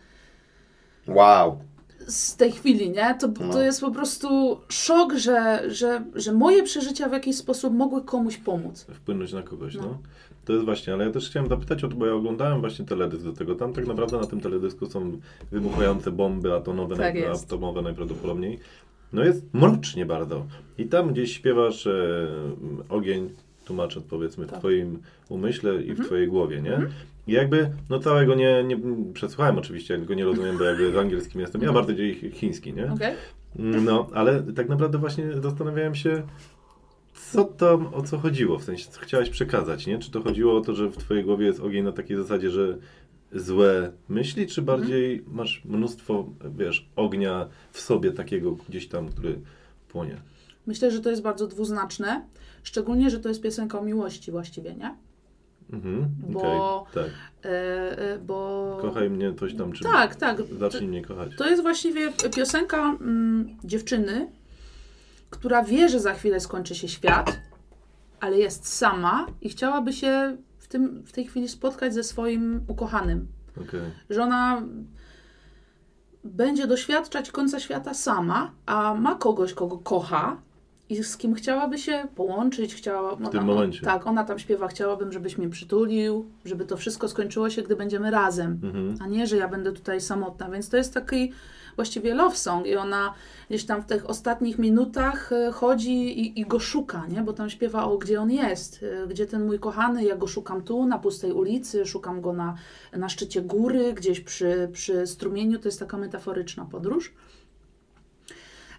[1.10, 1.60] Wow.
[2.08, 3.16] Z tej chwili, nie?
[3.22, 3.54] To, No.
[3.54, 8.38] to jest po prostu szok, że, że, że moje przeżycia w jakiś sposób mogły komuś
[8.38, 8.86] pomóc.
[8.94, 9.82] wpłynąć na kogoś, no.
[9.82, 9.98] No.
[10.46, 13.24] To jest właśnie, ale ja też chciałem zapytać o to, bo ja oglądałem właśnie teledysk
[13.24, 13.56] do tego.
[13.56, 15.20] Tam tak naprawdę na tym teledysku są
[15.52, 18.60] wybuchające bomby atomowe, Tak najpra- atomowe najprawdopodobniej.
[19.14, 20.46] No jest mrocznie bardzo.
[20.78, 22.28] I tam gdzieś śpiewasz e,
[22.90, 23.30] ogień,
[23.66, 24.60] tłumacząc powiedzmy w Tak.
[24.60, 26.06] twoim umyśle i w Mhm.
[26.08, 26.74] twojej głowie, nie?
[26.74, 26.92] Mhm.
[27.30, 28.80] I jakby, no całego nie, nie
[29.14, 31.86] przesłuchałem oczywiście, go nie rozumiem, bo jakby w angielskim jestem, ja Mhm.
[31.86, 32.92] bardziej chi- chiński, nie?
[32.94, 33.14] Okej?
[33.56, 36.24] No, ale tak naprawdę właśnie zastanawiałem się,
[37.32, 40.00] co tam, o co chodziło, w sensie, co chciałaś przekazać, nie?
[40.00, 42.78] Czy to chodziło o to, że w twojej głowie jest ogień na takiej zasadzie, że
[43.34, 46.26] złe myśli, czy bardziej masz mnóstwo,
[46.58, 49.40] wiesz, ognia w sobie takiego gdzieś tam, który
[49.88, 50.18] płonie?
[50.68, 52.26] Myślę, że to jest bardzo dwuznaczne,
[52.64, 54.96] szczególnie, że to jest piosenka o miłości właściwie, nie?
[55.74, 57.12] Mhm, Bo- okej, tak.
[57.46, 58.78] E, e, bo...
[58.82, 60.38] Kochaj mnie, coś tam, czy Tak, tak.
[60.60, 61.32] zacznij mnie kochać.
[61.38, 64.32] To jest właściwie piosenka mm, dziewczyny,
[65.30, 67.40] która wie, że za chwilę skończy się świat,
[68.20, 73.28] ale jest sama i chciałaby się w, tym, w tej chwili spotkać ze swoim ukochanym.
[73.62, 73.82] Okej.
[74.10, 74.62] Że ona
[76.24, 80.42] będzie doświadczać końca świata sama, a ma kogoś, kogo kocha
[80.90, 82.76] i z kim chciałaby się połączyć.
[82.76, 83.82] Chciała, w tym momencie.
[83.82, 88.12] Tak, ona tam śpiewa, chciałabym, żebyś mnie przytulił, żeby to wszystko skończyło się, gdy będziemy
[88.12, 88.96] razem Mhm.
[89.02, 90.50] a nie, że ja będę tutaj samotna.
[90.50, 91.32] Więc to jest taki
[91.76, 93.14] właściwie love song i ona
[93.50, 97.22] gdzieś tam w tych ostatnich minutach e, chodzi i, i go szuka, nie?
[97.22, 100.62] Bo tam śpiewa o gdzie on jest, e, gdzie ten mój kochany, ja go szukam
[100.62, 102.56] tu, na pustej ulicy, szukam go na,
[102.94, 107.14] na szczycie góry, gdzieś przy, przy strumieniu, to jest taka metaforyczna podróż.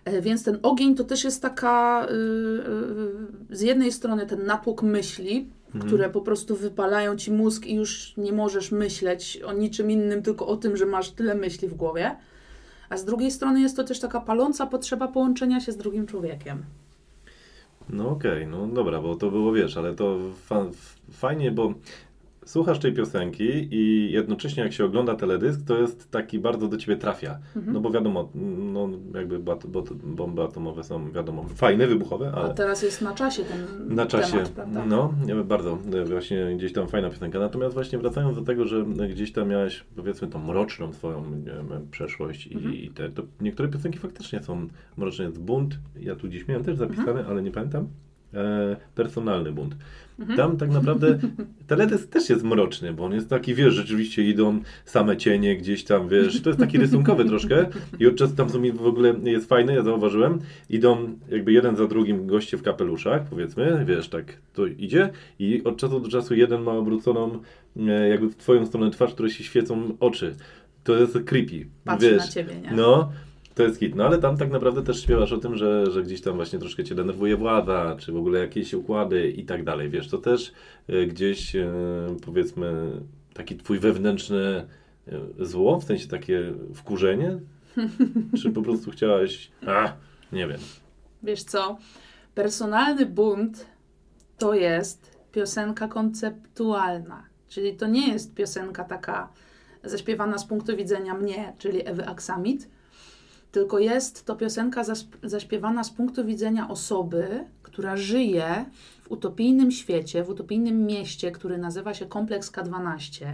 [0.04, 2.12] E, Więc ten ogień to też jest taka, y,
[3.52, 5.86] y, z jednej strony ten natłok myśli, Mhm.
[5.86, 10.46] które po prostu wypalają ci mózg i już nie możesz myśleć o niczym innym, tylko
[10.46, 12.16] o tym, że masz tyle myśli w głowie.
[12.88, 16.62] A z drugiej strony jest to też taka paląca potrzeba połączenia się z drugim człowiekiem.
[17.88, 20.66] No okej, no dobra, bo to było, wiesz, ale to fa
[21.12, 21.74] fajnie, bo
[22.50, 26.96] słuchasz tej piosenki i jednocześnie jak się ogląda teledysk, to jest taki bardzo do ciebie
[26.96, 27.38] trafia.
[27.56, 27.74] Mhm.
[27.74, 28.30] No bo wiadomo,
[28.72, 33.14] no jakby bat, bot, bomby atomowe są, wiadomo, fajne, wybuchowe, A ale teraz jest na
[33.14, 34.86] czasie ten na czasie, temat, prawda?
[34.86, 37.38] no nie, bardzo, e, właśnie gdzieś tam fajna piosenka.
[37.38, 42.52] Natomiast właśnie wracając do tego, że gdzieś tam miałeś, powiedzmy, tą mroczną swoją wiem, przeszłość
[42.52, 42.74] Mhm.
[42.74, 45.24] i, i te, to niektóre piosenki faktycznie są mroczne.
[45.24, 47.26] Jest bunt, ja tu dziś miałem też zapisane, Mhm.
[47.30, 47.88] ale nie pamiętam.
[48.34, 49.76] E, personalny bunt.
[50.20, 50.36] Mhm.
[50.36, 51.18] Tam tak naprawdę
[51.66, 56.08] teledysk też jest mroczny, bo on jest taki, wiesz, rzeczywiście idą same cienie gdzieś tam,
[56.08, 57.66] wiesz, to jest taki rysunkowy troszkę
[57.98, 60.38] i od czasu tam są mi w ogóle, jest fajne, ja zauważyłem,
[60.70, 65.76] idą jakby jeden za drugim goście w kapeluszach, powiedzmy, wiesz, tak to idzie i od
[65.76, 67.38] czasu do czasu jeden ma obróconą
[67.76, 70.34] e, jakby w twoją stronę twarz, której się świecą oczy.
[70.84, 72.18] To jest creepy, Patrzy wiesz.
[72.18, 72.72] na ciebie, nie?
[72.72, 73.12] No,
[73.60, 73.94] to jest hit.
[73.94, 76.84] No ale tam tak naprawdę też śpiewasz o tym, że, że gdzieś tam właśnie troszkę
[76.84, 79.90] cię denerwuje władza, czy w ogóle jakieś układy i tak dalej.
[79.90, 80.52] Wiesz, to też
[80.88, 81.72] e, gdzieś e,
[82.24, 82.92] powiedzmy
[83.34, 84.66] taki twój wewnętrzny
[85.08, 87.38] e, zło, w sensie takie wkurzenie?
[88.42, 89.92] czy po prostu chciałaś, a,
[90.32, 90.60] nie wiem.
[91.22, 91.78] Wiesz co?
[92.34, 93.66] Personalny bunt
[94.38, 97.22] to jest piosenka konceptualna.
[97.48, 99.28] Czyli to nie jest piosenka taka
[99.84, 102.68] zaśpiewana z punktu widzenia mnie, czyli Ewy Aksamit,
[103.52, 104.82] tylko jest to piosenka
[105.22, 108.64] zaśpiewana z punktu widzenia osoby, która żyje
[109.02, 113.26] w utopijnym świecie, w utopijnym mieście, który nazywa się kompleks K12.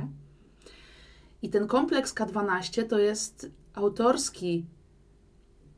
[1.42, 4.66] I ten kompleks K12 to jest autorski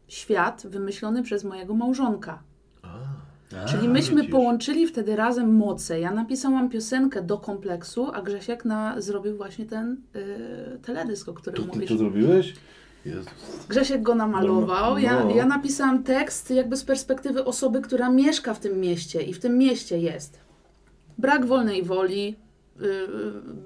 [0.08, 2.42] świat wymyślony przez mojego małżonka.
[3.68, 4.32] Czyli myśmy widzisz.
[4.32, 6.00] połączyli wtedy razem moce.
[6.00, 11.56] Ja napisałam piosenkę do kompleksu, a Grzesiek na, zrobił właśnie ten y, teledysk, o którym
[11.56, 11.88] To ty mówisz.
[11.88, 12.54] to zrobiłeś?
[13.08, 13.32] Jezus.
[13.68, 14.92] Grzesiek go namalował.
[14.92, 19.34] No, Ja, ja napisałam tekst jakby z perspektywy osoby, która mieszka w tym mieście i
[19.34, 20.40] w tym mieście jest
[21.18, 22.36] brak wolnej woli,
[22.80, 23.08] yy,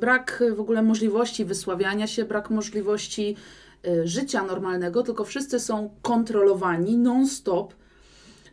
[0.01, 3.37] brak w ogóle możliwości wysławiania się, brak możliwości
[3.85, 7.75] yy, życia normalnego, tylko wszyscy są kontrolowani non-stop,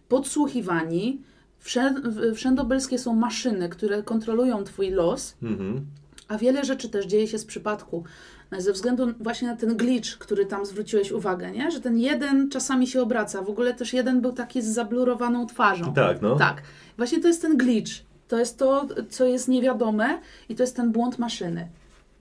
[0.08, 1.22] podsłuchiwani.
[2.36, 5.36] Wszędobylskie są maszyny, które kontrolują twój los.
[5.44, 5.86] Mhm.
[6.30, 8.04] A wiele rzeczy też dzieje się z przypadku.
[8.52, 11.72] e, Ze względu właśnie na ten glitch, który tam zwróciłeś uwagę, nie?
[11.72, 13.42] że ten jeden czasami się obraca.
[13.42, 15.94] W ogóle też jeden był taki z zablurowaną twarzą.
[15.94, 16.36] Tak, no.
[16.36, 16.62] Tak.
[16.98, 17.92] Właśnie to jest ten glitch.
[18.28, 20.20] To jest to, co jest niewiadome
[20.50, 21.68] i to jest ten błąd maszyny.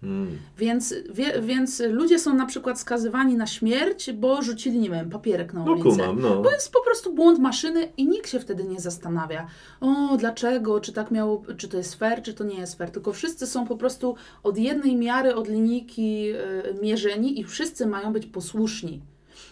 [0.03, 0.39] Mm.
[0.59, 5.53] Więc, wie, więc ludzie są na przykład skazywani na śmierć, bo rzucili, nie wiem, papierek
[5.53, 5.91] na No ulicę.
[5.91, 6.43] kumam, no.
[6.43, 9.47] To jest po prostu błąd maszyny i nikt się wtedy nie zastanawia.
[9.81, 12.91] O, dlaczego, czy tak miało, czy to jest fair, czy to nie jest fair.
[12.91, 18.13] Tylko wszyscy są po prostu od jednej miary, od linijki y, mierzeni i wszyscy mają
[18.13, 19.03] być posłuszni.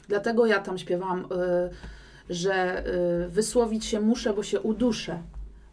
[0.09, 1.24] Dlatego ja tam śpiewam, y,
[2.30, 2.84] że
[3.26, 5.18] y, wysłowić się muszę, bo się uduszę.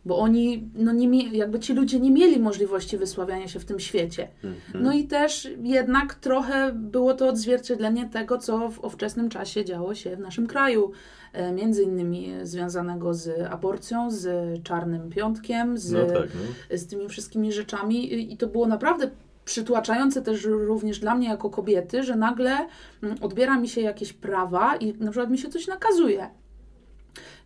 [0.06, 4.28] Bo oni, no nie jakby ci ludzie nie mieli możliwości wysławiania się w tym świecie.
[4.44, 4.84] Mhm.
[4.84, 10.16] No i też jednak trochę było to odzwierciedlenie tego, co w ówczesnym czasie działo się
[10.16, 10.92] w naszym kraju.
[11.34, 14.28] E, Między innymi związanego z aborcją, z
[14.64, 16.30] czarnym piątkiem, z, No tak,
[16.72, 16.78] no.
[16.78, 18.14] z tymi wszystkimi rzeczami.
[18.14, 19.10] I- I to było naprawdę
[19.46, 22.58] przytłaczające też również dla mnie jako kobiety, że nagle
[23.04, 26.28] mm, odbiera mi się jakieś prawa i na przykład mi się coś nakazuje.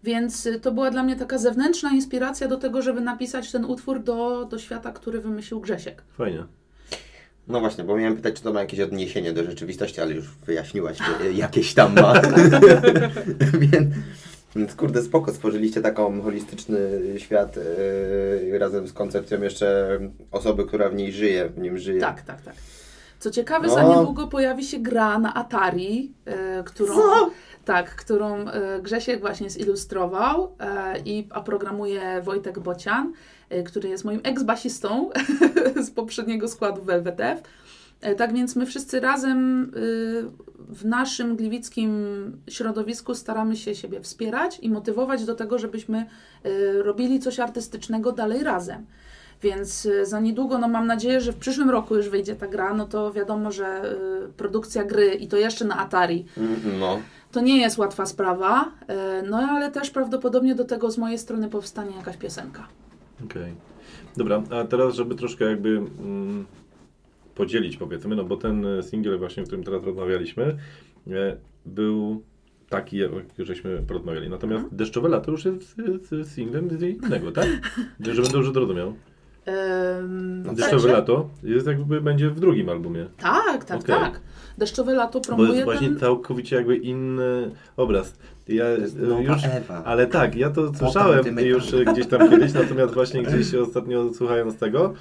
[0.04, 4.04] Więc y, to była dla mnie taka zewnętrzna inspiracja do tego, żeby napisać ten utwór
[4.04, 6.04] do, do świata, który wymyślił Grzesiek.
[6.18, 6.44] Fajnie.
[7.48, 10.98] No właśnie, bo miałem pytać, czy to ma jakieś odniesienie do rzeczywistości, ale już wyjaśniłaś,
[10.98, 12.14] że jakieś tam ma.
[13.72, 13.96] więc,
[14.56, 16.80] więc kurde, spoko, stworzyliście taką holistyczny
[17.18, 17.56] świat
[18.52, 20.00] yy, razem z koncepcją jeszcze
[20.32, 22.02] osoby, która w niej żyje, w nim żyje.
[22.02, 22.56] Tak, tak, tak.
[23.20, 23.74] Co ciekawe, No.
[23.74, 27.32] za niedługo pojawi się gra na Atari, e, którą, Co?
[27.68, 33.14] Tak, którą e, Grzesiek właśnie zilustrował e, i a programuje Wojtek Bocian,
[33.50, 35.10] e, który jest moim ex-basistą
[35.88, 37.42] z poprzedniego składu Velvet F.
[38.02, 39.72] E, Tak więc my wszyscy razem
[40.70, 41.92] w naszym gliwickim
[42.50, 46.06] środowisku staramy się siebie wspierać i motywować do tego, żebyśmy
[46.84, 48.86] robili coś artystycznego dalej razem.
[49.42, 52.86] Więc za niedługo, no mam nadzieję, że w przyszłym roku już wyjdzie ta gra, no
[52.86, 53.96] to wiadomo, że
[54.38, 57.00] produkcja gry i to jeszcze na Atari, Mm, No.
[57.32, 58.72] To nie jest łatwa sprawa,
[59.22, 62.68] y, no ale też prawdopodobnie do tego z mojej strony powstanie jakaś piosenka.
[63.26, 63.54] Okej.
[64.18, 66.46] Dobra, a teraz, żeby troszkę jakby mm,
[67.36, 70.58] podzielić powiedzmy, no bo ten e, singiel właśnie, o którym teraz rozmawialiśmy,
[71.08, 72.24] e, był
[72.70, 74.30] taki, jak żeśmy porozmawiali.
[74.30, 74.78] Natomiast Mhm.
[74.78, 77.48] Deszczowe Lato już jest z, z singlem z innego, tak?
[78.00, 78.94] Żebym dobrze zrozumiał.
[79.48, 83.06] Ym, No, Deszczowe Lato jest jakby będzie w drugim albumie.
[83.18, 83.96] Tak, tak, Okej.
[83.96, 84.22] tak.
[84.58, 86.00] Deszczowe lato Bo promuje jest właśnie ten...
[86.00, 88.18] całkowicie jakby inny obraz.
[88.48, 89.84] Ja To jest e, nowa już, Ewa.
[89.84, 94.58] ale tak, ja to słyszałem już e, gdzieś tam kiedyś, natomiast właśnie gdzieś ostatnio słuchając
[94.58, 94.94] tego,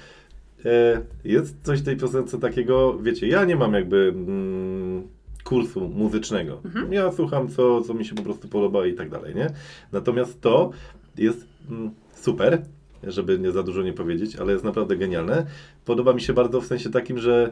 [0.65, 5.07] e, jest coś w tej piosence takiego, wiecie, ja nie mam jakby mm,
[5.43, 6.61] kursu muzycznego.
[6.65, 6.93] Mhm.
[6.93, 9.49] Ja słucham, co, co mi się po prostu podoba i tak dalej, nie?
[9.91, 10.71] Natomiast to
[11.17, 12.61] jest mm, super,
[13.03, 15.45] żeby nie za dużo nie powiedzieć, ale jest naprawdę genialne.
[15.85, 17.51] Podoba mi się bardzo w sensie takim, że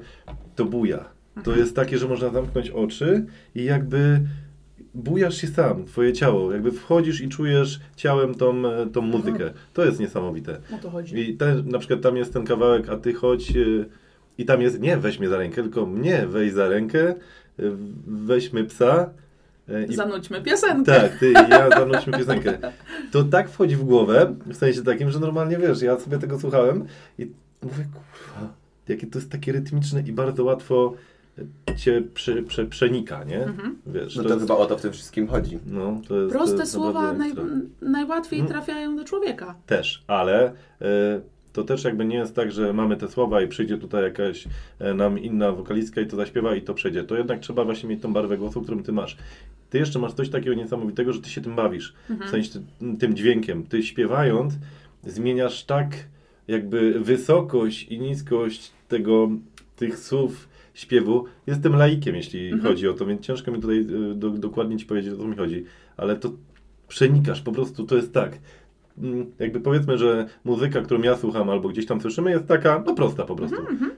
[0.56, 1.06] to buja.
[1.44, 3.26] To jest takie, że można zamknąć oczy
[3.56, 4.22] i jakby
[4.94, 6.52] bujasz się sam, twoje ciało.
[6.52, 9.54] Jakby wchodzisz i czujesz ciałem tą, e, tą muzykę.
[9.74, 10.58] To jest niesamowite.
[10.76, 11.30] O to chodzi.
[11.30, 13.86] I ten, na przykład tam jest ten kawałek, a ty chodź y,
[14.38, 17.16] i tam jest, nie weź mnie za rękę, tylko mnie weź za rękę,
[17.60, 17.72] y,
[18.08, 19.10] weźmy psa.
[19.70, 21.02] Y, i- Zanudźmy piosenkę.
[21.02, 22.58] tak, ty i ja zanudźmy piosenkę.
[23.12, 26.86] To tak wchodzi w głowę, w sensie takim, że normalnie wiesz, ja sobie tego słuchałem
[27.20, 27.32] i
[27.64, 28.54] mówię, kurwa,
[28.88, 30.94] jakie to jest takie rytmiczne i bardzo łatwo
[31.76, 33.44] cię prze, prze, przenika, nie?
[33.44, 33.78] Mhm.
[33.88, 35.60] Wiesz, No to to jest, chyba o to w tym wszystkim chodzi.
[35.66, 37.34] no, to jest to Proste jest słowa naj,
[37.82, 38.54] najłatwiej Mhm.
[38.60, 39.56] trafiają do człowieka.
[39.66, 40.46] Też, ale
[40.82, 41.22] e,
[41.56, 44.48] to też jakby nie jest tak, że mamy te słowa i przyjdzie tutaj jakaś
[44.80, 47.04] e, nam inna wokalistka i to zaśpiewa i to przejdzie.
[47.04, 49.18] To jednak trzeba właśnie mieć tą barwę głosu, którą ty masz.
[49.70, 51.94] Ty jeszcze masz coś takiego niesamowitego, że ty się tym bawisz.
[52.10, 52.28] Mhm.
[52.28, 53.64] W sensie ty- tym dźwiękiem.
[53.64, 54.54] Ty śpiewając
[55.04, 55.96] zmieniasz tak
[56.48, 59.30] jakby wysokość i niskość tego,
[59.76, 61.26] tych słów śpiewu.
[61.48, 62.64] Jestem laikiem, jeśli Mhm.
[62.64, 63.78] chodzi o to, więc ciężko mi tutaj
[64.12, 65.66] y, do, dokładnie ci powiedzieć, o co mi chodzi.
[65.98, 66.32] Ale to
[66.88, 68.38] przenikasz, po prostu to jest tak.
[68.98, 72.96] Mm, Jakby powiedzmy, że muzyka, którą ja słucham albo gdzieś tam słyszymy, jest taka, no
[72.96, 73.60] prosta po prostu.
[73.60, 73.92] Mhm,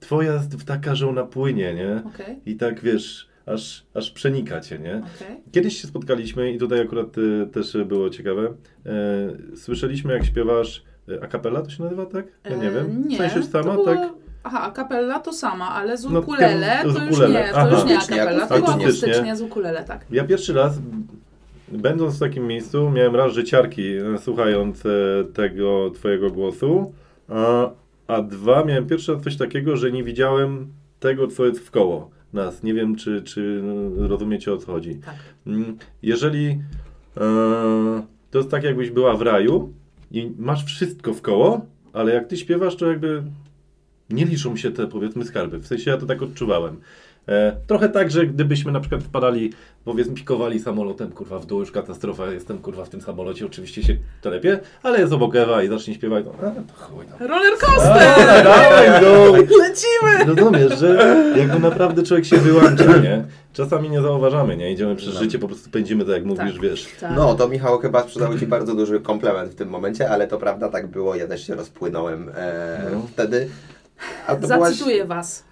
[0.00, 2.02] Twoja jest taka, że ona płynie, nie?
[2.14, 4.96] Okej, I tak wiesz, aż, aż przenika cię, nie?
[4.96, 5.36] okej.
[5.52, 8.54] Kiedyś się spotkaliśmy i tutaj akurat y, też było ciekawe.
[8.86, 12.26] E, słyszeliśmy, jak śpiewasz e, a cappella, to się nazywa, tak?
[12.50, 13.08] Ja nie E, wiem.
[13.08, 13.84] Nie, w sensie sama, to było...
[13.96, 14.08] tak?
[14.46, 17.44] Aha, a kapella to sama, ale z No, ukulele z to już ukulele.
[17.46, 17.68] nie, to Aha.
[17.70, 18.86] już nie a to było akustycznie.
[18.86, 20.06] akustycznie z ukulele, tak.
[20.10, 20.78] Ja pierwszy raz,
[21.68, 24.90] będąc w takim miejscu, miałem raz życiarki, e, słuchając e,
[25.34, 26.92] tego twojego głosu,
[27.28, 27.70] a,
[28.06, 30.66] a dwa, miałem pierwszy raz coś takiego, że nie widziałem
[31.00, 32.62] tego, co jest w koło nas.
[32.62, 33.62] Nie wiem, czy, czy
[33.96, 34.94] rozumiecie, o co chodzi.
[34.94, 35.14] Tak.
[35.46, 36.46] Mm, Jeżeli
[37.16, 39.72] e, to jest tak, jakbyś była w raju
[40.10, 43.22] i masz wszystko w koło, ale jak ty śpiewasz, to jakby
[44.10, 45.58] nie liczą się te, powiedzmy, skarby.
[45.58, 46.76] W sensie ja to tak odczuwałem.
[47.28, 49.52] E, trochę tak, że gdybyśmy na przykład wpadali,
[49.84, 53.96] powiedzmy, pikowali samolotem, kurwa, w dół, już katastrofa, jestem, kurwa, w tym samolocie, oczywiście się
[54.22, 57.26] telepie, ale jest obok Ewa i zacznie śpiewać, no, a, to chuj, no.
[57.26, 58.44] Roller A, coaster!
[58.44, 59.32] dawaj, no.
[59.58, 60.34] Lecimy!
[60.36, 63.24] Rozumiesz, że jakby naprawdę człowiek się wyłącza, nie?
[63.52, 64.72] Czasami nie zauważamy, nie?
[64.72, 65.20] Idziemy przez No.
[65.20, 66.60] życie, po prostu pędzimy tak, jak mówisz, Tak.
[66.62, 66.86] wiesz.
[67.00, 67.10] Tak.
[67.16, 70.68] No, to Michał chyba sprzedał Ci bardzo duży komplement w tym momencie, ale to prawda,
[70.68, 73.02] tak było, ja też się rozpłynąłem e, No.
[73.12, 73.48] wtedy.
[74.26, 75.44] A to, byłaś, Zacytuję was.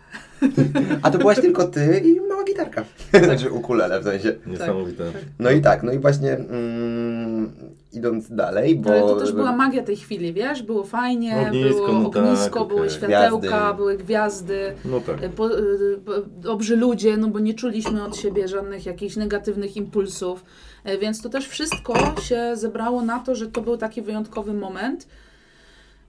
[1.03, 2.85] A to byłaś tylko Ty i mała gitarka,
[3.25, 4.35] znaczy ukulele w sensie.
[4.47, 5.05] Niesamowite.
[5.39, 7.53] No i tak, no i właśnie mm,
[7.93, 8.91] idąc dalej, bo...
[8.91, 10.63] Ale to też była magia tej chwili, wiesz?
[10.63, 12.77] Było fajnie, Ognisko, było no tak, ognisko, okej.
[12.77, 13.77] były światełka, Gwiazdy.
[13.77, 14.73] były gwiazdy.
[14.85, 15.23] No tak.
[15.23, 15.61] e, Po, e,
[16.05, 20.45] po- dobrzy ludzie, no bo nie czuliśmy od siebie żadnych jakichś negatywnych impulsów,
[20.85, 25.07] E, więc to też wszystko się zebrało na to, że to był taki wyjątkowy moment.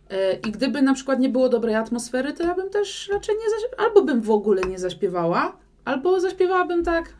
[0.09, 3.49] E, I gdyby na przykład nie było dobrej atmosfery, to ja bym też raczej nie
[3.49, 7.13] zaśpiewała, albo bym w ogóle nie zaśpiewała, albo zaśpiewałabym tak,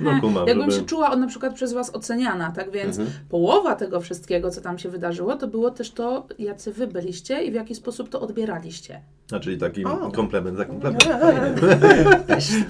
[0.00, 0.82] No kumam, jakbym żeby...
[0.82, 3.18] się czuła na przykład przez Was oceniana, tak więc Mhm.
[3.28, 7.50] połowa tego wszystkiego, co tam się wydarzyło, to było też to, jacy Wy byliście i
[7.50, 9.00] w jaki sposób to odbieraliście.
[9.32, 10.10] A, czyli taki O.
[10.12, 11.04] komplement za komplement.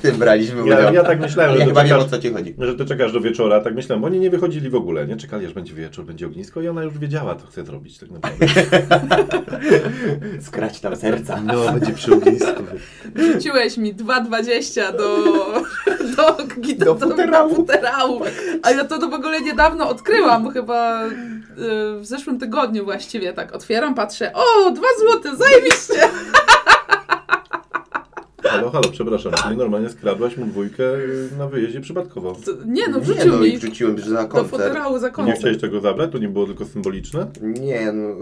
[0.03, 0.95] Tym braliśmy Ja, udział.
[0.95, 2.55] ja tak myślałem, ja że, chyba ty wiem o czekasz, co Ci chodzi.
[2.59, 5.17] że ty czekasz do wieczora, tak myślałem, bo oni nie wychodzili w ogóle, nie?
[5.17, 8.47] Czekali, aż będzie wieczór, będzie ognisko i ona już wiedziała, co chce zrobić tak naprawdę.
[10.41, 11.41] Skrać tam serca.
[11.41, 12.63] No, będzie przy ognisku.
[13.17, 15.25] Rzuciłeś mi 2,20 do,
[16.17, 17.55] do, gita- Do futerału.
[17.55, 18.21] futerału.
[18.63, 21.11] A ja to w ogóle niedawno odkryłam, chyba y,
[22.01, 26.09] w zeszłym tygodniu właściwie tak otwieram, patrzę, o, 2 złote, zajebiście!
[28.45, 30.83] Halo, halo, przepraszam, czyli normalnie skradłaś mu dwójkę
[31.39, 32.33] na wyjeździe przypadkowo.
[32.45, 34.51] To- Nie no, Nie wrzucił no, mi i wrzuciłem że na do koncert.
[34.63, 35.39] futerału za Nie koncert.
[35.39, 36.13] chciałeś tego zabrać?
[36.13, 37.27] To nie było tylko symboliczne?
[37.43, 38.15] Nie, no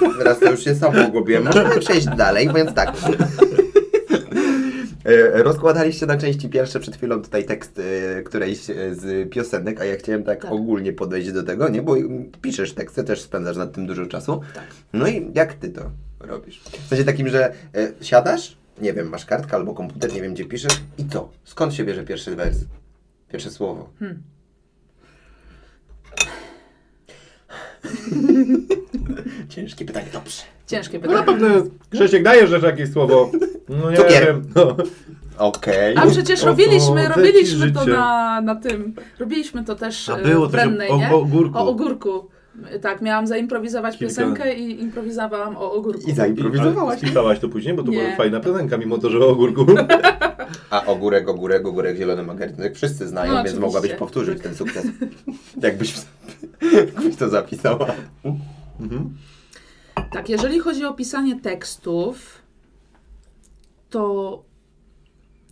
[0.00, 0.14] chyba.
[0.18, 1.44] Teraz to już się sam pogubiłem.
[1.44, 2.92] Możemy przejść dalej, więc tak.
[5.10, 7.80] E, Rozkładaliście na części pierwsze przed chwilą tutaj tekst
[8.18, 10.52] e, którejś e, z piosenek, a ja chciałem tak, Tak.
[10.52, 11.82] ogólnie podejść do tego, nie?
[11.82, 11.94] Bo
[12.42, 14.40] piszesz teksty, też spędzasz nad tym dużo czasu.
[14.54, 14.64] Tak.
[14.92, 15.90] No i jak ty to
[16.20, 16.60] robisz?
[16.60, 17.52] W sensie takim, że
[18.00, 21.30] siadasz, nie wiem, masz kartkę albo komputer, nie wiem gdzie piszesz i co?
[21.44, 22.58] Skąd się bierze pierwszy wers?
[23.32, 23.90] Pierwsze słowo?
[23.98, 24.22] Hmm.
[29.48, 30.42] Ciężkie pytanie, dobrze.
[30.70, 31.38] Ciężkie No na pytanie.
[31.40, 33.30] pewno Grzesiek dajesz że jakieś słowo.
[33.68, 34.26] No nie Cukier.
[34.26, 34.42] wiem.
[34.54, 34.76] No.
[35.38, 35.96] Okej.
[35.96, 37.92] A przecież robiliśmy, o, robiliśmy to życie.
[37.92, 41.10] na, na tym, robiliśmy to też A e, było w coś o- Brennej, o- nie?
[41.10, 41.58] o ogórku.
[41.58, 42.28] O ogórku.
[42.82, 46.10] Tak, miałam zaimprowizować Kilka- piosenkę i improwizowałam o ogórku.
[46.10, 46.98] I zaimprowizowałaś.
[46.98, 47.98] Spisałaś to później, bo to Nie.
[48.02, 49.66] była fajna piosenka, mimo to, że o ogórku.
[50.70, 53.66] A ogórek, ogórek, ogórek, zielony margarynek wszyscy znają, No, więc oczywiście.
[53.66, 54.86] mogłabyś powtórzyć ten sukces.
[55.62, 55.94] Jakbyś,
[56.72, 57.86] jakbyś to zapisała.
[58.80, 59.10] Mhm.
[60.12, 62.42] Tak, jeżeli chodzi o pisanie tekstów,
[63.90, 64.42] to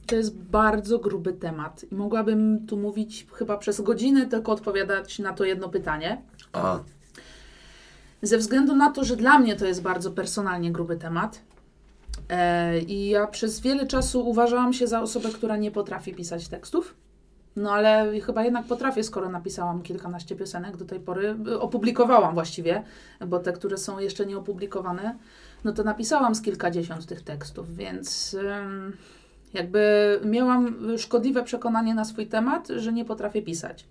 [0.08, 5.32] to jest bardzo gruby temat i mogłabym tu mówić chyba przez godzinę, tylko odpowiadać na
[5.32, 6.22] to jedno pytanie.
[6.52, 6.78] A,
[8.22, 11.40] Ze względu na to, że dla mnie to jest bardzo personalnie gruby temat.
[12.28, 16.94] E, I ja przez wiele czasu uważałam się za osobę, która nie potrafi pisać tekstów.
[17.58, 21.36] No ale chyba jednak potrafię, skoro napisałam kilkanaście piosenek do tej pory.
[21.60, 22.82] Opublikowałam właściwie,
[23.26, 25.18] bo te, które są jeszcze nieopublikowane,
[25.64, 28.36] no to napisałam z kilkadziesiąt tych tekstów, więc
[29.54, 29.80] jakby
[30.24, 33.84] miałam szkodliwe przekonanie na swój temat, że nie potrafię pisać.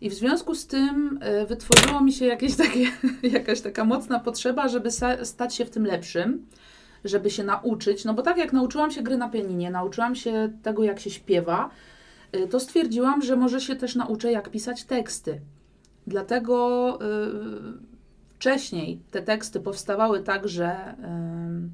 [0.00, 2.86] I w związku z tym y, wytworzyło mi się jakieś takie,
[3.38, 4.90] jakaś taka mocna potrzeba, żeby
[5.22, 6.46] stać się w tym lepszym,
[7.04, 8.04] żeby się nauczyć.
[8.04, 11.70] No bo tak jak nauczyłam się gry na pianinie, nauczyłam się tego, jak się śpiewa,
[12.50, 15.40] to stwierdziłam, że może się też nauczę, jak pisać teksty.
[16.06, 17.88] Dlatego y,
[18.28, 21.70] wcześniej te teksty powstawały tak, że, ym,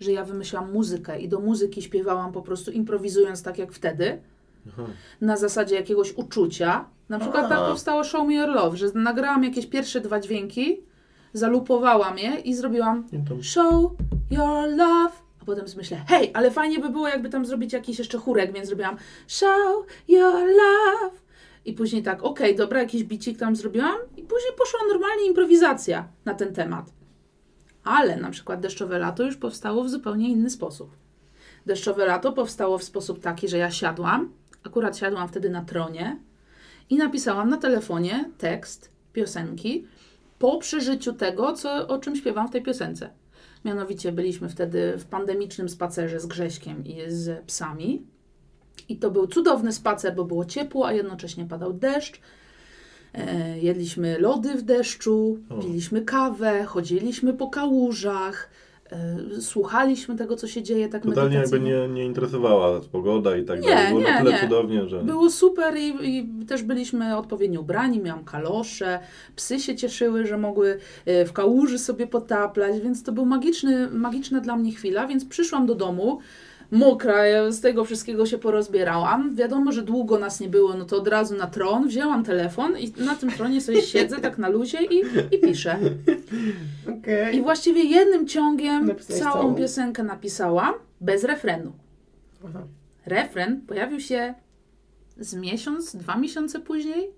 [0.00, 4.20] że ja wymyślałam muzykę i do muzyki śpiewałam po prostu improwizując tak jak wtedy,
[4.68, 4.82] Aha.
[5.20, 6.84] na zasadzie jakiegoś uczucia.
[7.08, 7.48] Na przykład A.
[7.48, 10.80] tak powstało Show Me Your Love, że nagrałam jakieś pierwsze dwa dźwięki,
[11.32, 13.04] zalupowałam je i zrobiłam
[13.42, 13.92] Show
[14.30, 15.27] Your Love.
[15.48, 18.96] Potem myślę, hej, ale fajnie by było jakby tam zrobić jakiś jeszcze chórek, więc zrobiłam
[19.26, 21.16] Show Your Love.
[21.64, 26.34] I później tak, okej, dobra, jakiś bicik tam zrobiłam i później poszła normalnie improwizacja na
[26.34, 26.92] ten temat.
[27.84, 30.90] Ale na przykład Deszczowe Lato już powstało w zupełnie inny sposób.
[31.66, 34.32] Deszczowe Lato powstało w sposób taki, że ja siadłam,
[34.64, 36.18] akurat siadłam wtedy na tronie
[36.90, 39.86] i napisałam na telefonie tekst piosenki
[40.38, 43.10] po przeżyciu tego, co, o czym śpiewam w tej piosence.
[43.64, 48.06] Mianowicie byliśmy wtedy w pandemicznym spacerze z Grześkiem i z psami.
[48.88, 52.20] I to był cudowny spacer, bo było ciepło, a jednocześnie padał deszcz.
[53.14, 58.50] E, jedliśmy lody w deszczu, piliśmy kawę, chodziliśmy po kałużach,
[59.40, 63.68] słuchaliśmy tego, co się dzieje tak Totalnie jakby nie, nie interesowała pogoda i tak Nie,
[63.68, 63.88] dalej.
[63.88, 64.40] Było nie, na tyle nie.
[64.40, 65.02] cudownie, że...
[65.02, 68.98] Było super i, i też byliśmy odpowiednio ubrani, miałam kalosze,
[69.36, 74.40] psy się cieszyły, że mogły e, w kałuży sobie potaplać, więc to był magiczny, magiczna
[74.40, 76.18] dla mnie chwila, więc przyszłam do domu,
[76.70, 79.34] mokra, ja z tego wszystkiego się porozbierałam.
[79.34, 82.92] Wiadomo, że długo nas nie było, no to od razu na tron, wzięłam telefon i
[82.96, 85.02] na tym tronie sobie siedzę tak na luzie i,
[85.34, 85.78] i piszę.
[86.98, 87.36] Okej.
[87.36, 89.54] I właściwie jednym ciągiem Napisałeś całą całą?
[89.54, 91.72] piosenkę napisałam, bez refrenu.
[92.48, 92.62] Aha.
[93.06, 94.34] Refren pojawił się
[95.16, 97.17] z miesiąc, dwa miesiące później.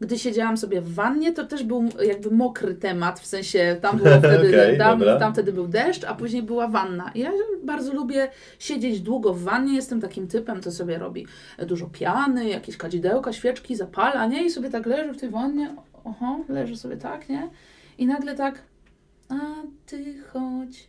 [0.00, 4.18] Gdy siedziałam sobie w wannie, to też był jakby mokry temat, w sensie tam było
[4.24, 7.10] wtedy, Okej, tam, tam wtedy był deszcz, a później była wanna.
[7.14, 7.32] Ja
[7.62, 8.28] bardzo lubię
[8.58, 11.26] siedzieć długo w wannie, jestem takim typem, co sobie robi
[11.66, 14.44] dużo piany, jakieś kadzidełka, świeczki, zapala, nie?
[14.44, 17.50] I sobie tak leżę w tej wannie, oho, leżę sobie tak, nie?
[17.98, 18.62] I nagle tak,
[19.28, 19.34] a
[19.86, 20.88] ty chodź,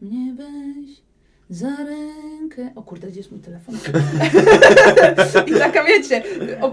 [0.00, 1.04] mnie weź
[1.50, 2.72] za rękę.
[2.74, 3.74] O kurde, gdzie jest mój telefon?
[5.46, 6.22] I taka wiecie,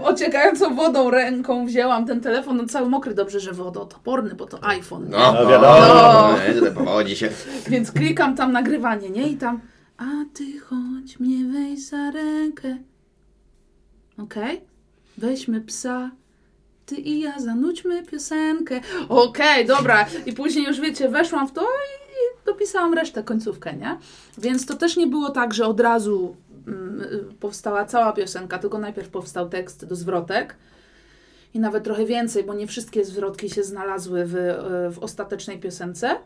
[0.02, 5.04] ociekającą wodą ręką wzięłam ten telefon, no cały mokry, dobrze, że wodoodporny, bo to iPhone.
[5.04, 5.10] nie?
[5.10, 5.78] No, No, wiadomo.
[5.80, 7.28] no, nieźle powodzi się.
[7.68, 9.28] Więc klikam tam nagrywanie, nie?
[9.28, 9.60] I tam,
[9.98, 10.04] a
[10.34, 12.76] ty chodź mnie weź za rękę.
[14.18, 14.60] Okej?
[15.18, 16.10] Weźmy psa,
[16.86, 18.80] ty i ja zanudźmy piosenkę.
[19.08, 20.06] Okej, dobra.
[20.26, 23.98] I później już wiecie, weszłam w to i i dopisałam resztę, końcówkę, nie?
[24.38, 27.04] Więc to też nie było tak, że od razu mm,
[27.40, 30.56] powstała cała piosenka, tylko najpierw powstał tekst do zwrotek.
[31.54, 34.32] I nawet trochę więcej, bo nie wszystkie zwrotki się znalazły w,
[34.94, 36.16] w ostatecznej piosence.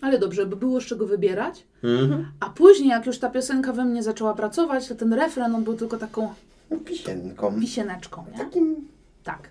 [0.00, 1.64] Ale dobrze, by było z czego wybierać.
[1.84, 2.26] Mhm.
[2.40, 5.74] A później, jak już ta piosenka we mnie zaczęła pracować, to ten refren on był
[5.74, 6.34] tylko taką
[6.84, 7.58] Pisienką.
[7.60, 8.38] wisieneczką, nie?
[8.38, 8.88] Takim...
[9.24, 9.48] Tak.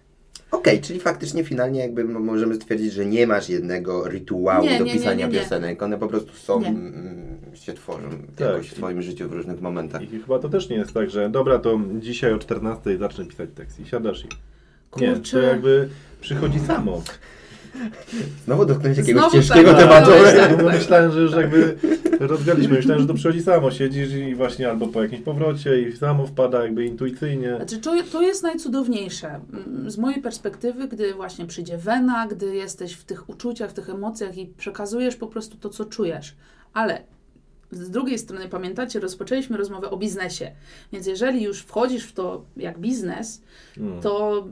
[0.54, 4.86] Okej, czyli faktycznie finalnie jakby m- możemy stwierdzić, że nie masz jednego rytuału Nie, do
[4.86, 5.40] nie, pisania nie, nie.
[5.40, 5.84] piosenek.
[5.84, 6.68] One po prostu są, Nie.
[6.68, 8.48] mm, się tworzą Tak.
[8.48, 10.02] jakoś w twoim życiu w różnych momentach.
[10.02, 13.50] I chyba to też nie jest tak, że dobra, to dzisiaj o 14 zacznę pisać
[13.56, 14.28] tekst i siadasz i...
[15.02, 15.42] Nie, to Kurczę.
[15.44, 15.90] jakby
[16.22, 17.02] przychodzi samo.
[18.46, 20.12] Znowu dotknąć jakiegoś Znowu ciężkiego tak, tematu.
[20.38, 20.58] tak.
[20.58, 21.78] No, myślałem, że już jakby
[22.20, 22.76] rozgaliśmy.
[22.76, 23.72] Myślałem, że to przychodzi samo.
[23.72, 27.56] Siedzisz i właśnie albo po jakimś powrocie i samo wpada jakby intuicyjnie.
[27.58, 32.94] Znaczy, to, to jest najcudowniejsze mm, z mojej perspektywy, gdy właśnie przyjdzie wena, gdy jesteś
[32.94, 36.36] w tych uczuciach, w tych emocjach i przekazujesz po prostu to, co czujesz.
[36.74, 37.02] Ale
[37.72, 40.52] z drugiej strony, pamiętacie, rozpoczęliśmy rozmowę o biznesie.
[40.92, 43.42] Więc jeżeli już wchodzisz w to jak biznes,
[43.78, 44.02] Mm.
[44.02, 44.46] to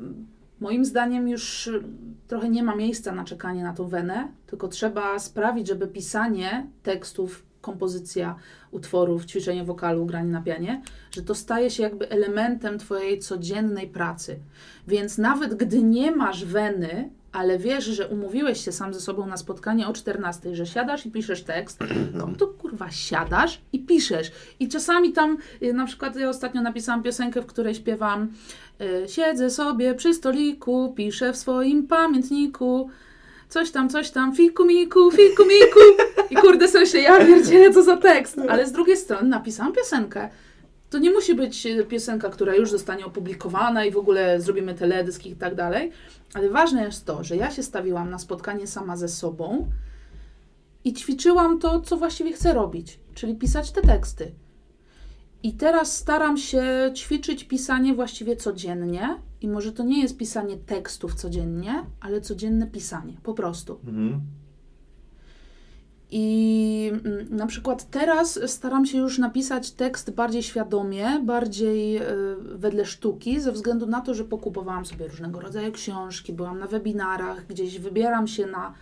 [0.62, 1.84] moim zdaniem już y,
[2.28, 7.44] trochę nie ma miejsca na czekanie na tą wenę, tylko trzeba sprawić, żeby pisanie tekstów,
[7.62, 8.36] kompozycja
[8.72, 10.82] utworów, ćwiczenie wokalu, granie na pianie,
[11.12, 14.40] że to staje się jakby elementem Twojej codziennej pracy.
[14.88, 19.38] Więc nawet gdy nie masz weny, ale wiesz, że umówiłeś się sam ze sobą na
[19.38, 21.80] spotkanie o 14, że siadasz i piszesz tekst,
[22.14, 22.30] No.
[22.38, 24.32] to kurwa siadasz i piszesz.
[24.60, 28.28] I czasami tam, y, na przykład ja ostatnio napisałam piosenkę, w której śpiewam
[28.82, 32.90] y, Siedzę sobie przy stoliku, piszę w swoim pamiętniku
[33.50, 35.80] coś tam, coś tam, fiku miku, fiku miku.
[36.30, 38.40] I kurde sobie się, ja pierdzielę, co za tekst.
[38.50, 40.30] Ale z drugiej strony napisałam piosenkę.
[40.92, 45.26] To nie musi być y, piosenka, która już zostanie opublikowana i w ogóle zrobimy teledysk
[45.26, 45.92] i tak dalej.
[46.34, 49.70] Ale ważne jest to, że ja się stawiłam na spotkanie sama ze sobą
[50.84, 54.32] i ćwiczyłam to, co właściwie chcę robić, czyli pisać te teksty.
[55.44, 59.16] I teraz staram się ćwiczyć pisanie właściwie codziennie.
[59.42, 63.80] I może to nie jest pisanie tekstów codziennie, ale codzienne pisanie, po prostu.
[63.88, 64.22] Mhm.
[66.12, 72.02] I mm, na przykład teraz staram się już napisać tekst bardziej świadomie, bardziej y,
[72.56, 77.48] wedle sztuki, ze względu na to, że pokupowałam sobie różnego rodzaju książki, byłam na webinarach,
[77.48, 78.74] gdzieś wybieram się na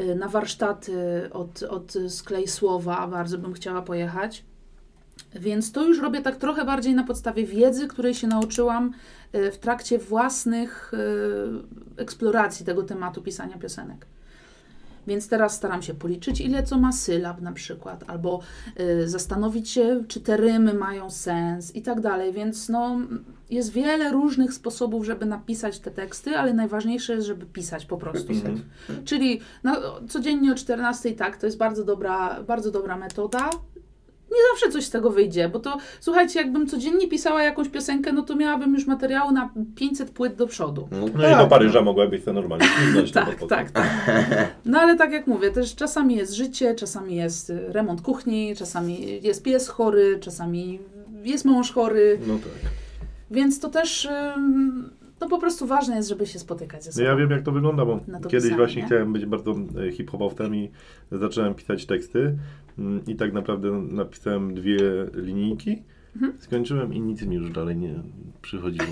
[0.00, 4.44] Y, Na warsztaty od, od Sklej Słowa bardzo bym chciała pojechać.
[5.34, 8.92] Więc to już robię tak trochę bardziej na podstawie wiedzy, której się nauczyłam
[9.34, 10.92] y, w trakcie własnych
[11.96, 14.06] eksploracji tego tematu pisania piosenek.
[15.06, 18.40] Więc teraz staram się policzyć, ile co ma sylab na przykład, albo
[18.80, 22.32] y, zastanowić się, czy te rymy mają sens i tak dalej.
[22.32, 22.98] Więc no,
[23.50, 28.32] jest wiele różnych sposobów, żeby napisać te teksty, ale najważniejsze jest, żeby pisać po prostu.
[28.32, 28.62] Mhm.
[29.04, 29.76] Czyli no,
[30.08, 33.50] codziennie o 14, tak, to jest bardzo dobra, bardzo dobra metoda.
[34.34, 38.22] Nie zawsze coś z tego wyjdzie, bo to słuchajcie, jakbym codziennie pisała jakąś piosenkę, no
[38.22, 40.88] to miałabym już materiału na 500 płyt do przodu.
[40.92, 42.66] No, No i tak, do Paryża mogłabyś to normalnie
[43.14, 43.86] Tak, tak, tak.
[44.64, 49.42] No ale tak jak mówię, też czasami jest życie, czasami jest remont kuchni, czasami jest
[49.42, 50.78] pies chory, czasami
[51.24, 52.70] jest mąż chory, No tak.
[53.30, 54.08] więc to też
[55.24, 57.06] no po prostu ważne jest, żeby się spotykać ze No sobą.
[57.06, 58.86] ja wiem jak to wygląda, bo kiedyś pisanie, właśnie nie?
[58.88, 59.54] chciałem być bardzo
[59.88, 60.70] e, hip-hopowcem i
[61.12, 62.36] zacząłem pisać teksty
[62.78, 64.78] mm, i tak naprawdę napisałem dwie
[65.14, 65.82] linijki,
[66.16, 66.32] Mhm.
[66.38, 67.94] skończyłem i nic mi już dalej nie
[68.42, 68.86] przychodziło.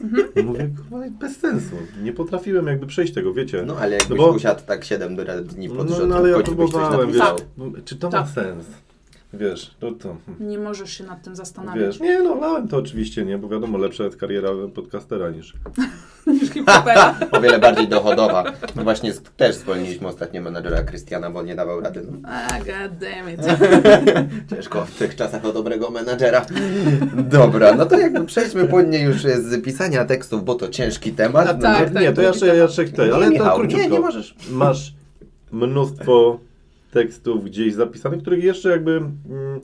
[0.00, 0.28] Mhm.
[0.36, 1.76] I mówię, kurwa, bez sensu.
[2.02, 3.62] Nie potrafiłem jakby przejść tego, wiecie.
[3.66, 6.30] No ale jakbyś No bo- usiadł tak 7 dni pod no, rząd, no to ale
[6.30, 7.36] ja próbowałem, wiesz, napisał.
[7.84, 8.20] czy to Tak.
[8.20, 8.66] ma sens?
[9.34, 10.16] Wiesz, no to...
[10.40, 11.84] Nie możesz się nad tym zastanawiać.
[11.86, 15.54] Wiesz, nie no, lałem to oczywiście, nie, bo wiadomo, lepsza jest kariera podcastera niż...
[16.26, 17.14] Niż hip-hopera.
[17.32, 18.44] O wiele bardziej dochodowa.
[18.76, 22.02] No właśnie z- też zwolniliśmy ostatnio menadżera Krystiana, bo nie dawał rady.
[22.10, 22.28] No.
[22.28, 23.40] Ah, god damn it.
[24.50, 26.46] Ciężko w tych czasach o dobrego menadżera.
[27.16, 31.48] Dobra, no to jakby przejdźmy płynnie już z pisania tekstów, bo to ciężki temat.
[31.48, 32.02] A No tak, nie- tak.
[32.02, 33.94] nie, to ja jeszcze, ja jeszcze tutaj, Nie, ale Michał, to nie, króciutko.
[33.94, 34.34] nie możesz.
[34.50, 34.94] Masz
[35.52, 36.38] mnóstwo
[36.92, 39.60] tekstów gdzieś zapisanych, których jeszcze jakby mm,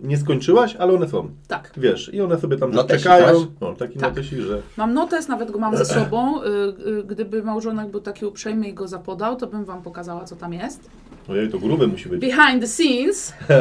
[0.00, 1.30] nie skończyłaś, ale one są.
[1.48, 1.72] Tak.
[1.76, 3.38] Wiesz, i one sobie tam Notesik czekają.
[3.38, 3.48] masz?
[3.60, 4.08] No, taki Tak.
[4.10, 4.62] notesik, że...
[4.76, 6.42] Mam notes, nawet go mam ze sobą.
[6.42, 6.46] Y,
[6.88, 10.52] y, Gdyby małżonek był taki uprzejmy i go zapodał, to bym wam pokazała, co tam
[10.52, 10.90] jest.
[11.28, 12.20] Ojej, to grube musi być.
[12.20, 13.32] Behind the scenes.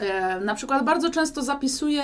[0.00, 2.02] E, na przykład bardzo często zapisuję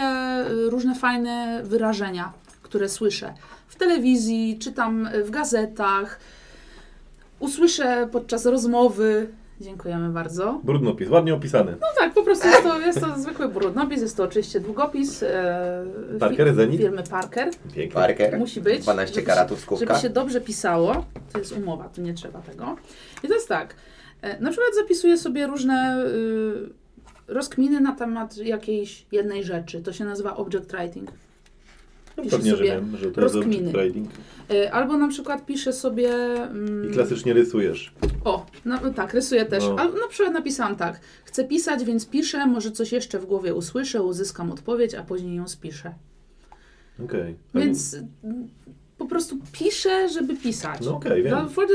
[0.50, 3.34] y, różne fajne wyrażenia, które słyszę
[3.68, 6.20] w telewizji, czytam w gazetach,
[7.38, 9.28] usłyszę podczas rozmowy.
[9.60, 10.60] Dziękujemy bardzo.
[10.64, 11.72] Brudnopis, ładnie opisany.
[11.80, 15.84] No tak, po prostu jest to, jest to zwykły brudnopis, jest to oczywiście długopis e,
[16.20, 16.80] Parker, fi- Zenit?
[16.80, 17.50] firmy Parker.
[17.74, 17.94] Pięknie.
[17.94, 19.98] Parker, Musi być, 12 żeby karatów Żeby skówka.
[19.98, 22.76] się dobrze pisało, to jest umowa, to nie trzeba tego.
[23.24, 23.74] I to jest tak,
[24.22, 29.82] e, na przykład zapisuję sobie różne y, rozkminy na temat jakiejś jednej rzeczy.
[29.82, 31.10] To się nazywa object writing.
[32.20, 33.72] No, Piszę pewnie, że sobie wiem, że to jest rozkminy.
[33.72, 34.10] trading.
[34.50, 36.10] E, Albo na przykład piszę sobie...
[36.42, 37.92] mm, I klasycznie rysujesz.
[38.24, 39.64] O, no, tak, rysuję też.
[39.64, 39.76] No.
[39.78, 41.00] Albo na przykład napisałam tak.
[41.24, 45.48] Chcę pisać, więc piszę, może coś jeszcze w głowie usłyszę, uzyskam odpowiedź, a później ją
[45.48, 45.94] spiszę.
[47.04, 47.36] Okej.
[47.54, 48.48] Więc mm,
[48.98, 50.80] po prostu piszę, żeby pisać.
[50.84, 51.32] No okej, wiem.
[51.32, 51.74] No, for, the,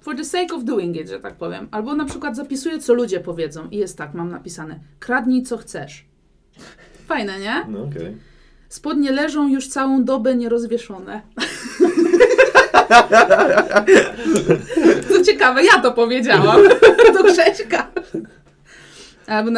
[0.00, 1.68] for the sake of doing it, że tak powiem.
[1.70, 4.80] Albo na przykład zapisuję, co ludzie powiedzą i jest tak, mam napisane.
[4.98, 6.04] Kradnij, co chcesz.
[7.06, 7.64] Fajne, nie?
[7.68, 8.16] No okej.
[8.70, 11.22] Spodnie leżą już całą dobę nierozwieszone.
[15.08, 16.56] Co ciekawe, ja to powiedziałam
[17.14, 17.90] do Grześka.
[19.26, 19.50] Albo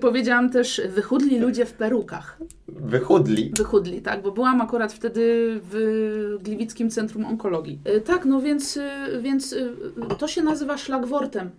[0.00, 2.38] powiedziałam też, wychudli ludzie w perukach.
[2.68, 3.52] Wychudli.
[3.56, 7.78] Wychudli, tak, bo byłam akurat wtedy w Gliwickim Centrum Onkologii.
[7.96, 8.90] Y, Tak, no więc, y,
[9.20, 9.72] więc y,
[10.18, 11.50] to się nazywa szlagwortem.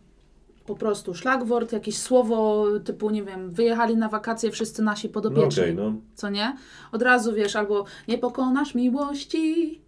[0.70, 5.64] Po prostu szlagwort, jakieś słowo typu, nie wiem, wyjechali na wakacje wszyscy nasi No podopieczni,
[5.64, 5.94] okej, no.
[6.16, 6.56] co nie?
[6.92, 9.82] Od razu wiesz, albo nie pokonasz miłości.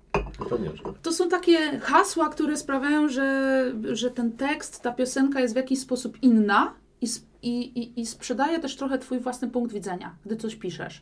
[1.02, 5.80] To są takie hasła, które sprawiają, że, że ten tekst, ta piosenka jest w jakiś
[5.80, 7.08] sposób inna i,
[7.42, 11.02] i, i sprzedaje też trochę Twój własny punkt widzenia, gdy coś piszesz.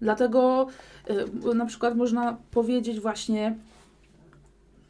[0.00, 0.66] Dlatego
[1.50, 3.56] y, na przykład można powiedzieć właśnie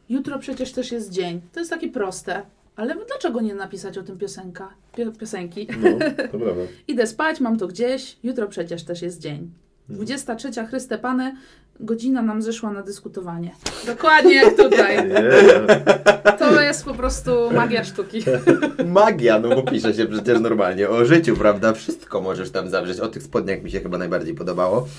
[0.09, 1.41] jutro przecież też jest dzień.
[1.53, 2.41] To jest takie proste.
[2.75, 5.67] Ale dlaczego nie napisać o tym piosenka, pio, piosenki?
[5.81, 5.89] No,
[6.31, 6.61] to prawda.
[6.87, 9.51] Idę spać, mam to gdzieś, jutro przecież też jest dzień.
[9.89, 10.05] Mhm.
[10.05, 11.35] 23 Chryste Pane,
[11.79, 13.51] godzina nam zeszła na dyskutowanie.
[13.85, 15.09] Dokładnie jak tutaj.
[15.09, 16.39] Yeah.
[16.39, 18.23] To jest po prostu magia sztuki.
[18.85, 21.73] Magia, no bo pisze się przecież normalnie o życiu, prawda?
[21.73, 22.99] Wszystko możesz tam zawrzeć.
[22.99, 24.87] O tych spodniach mi się chyba najbardziej podobało.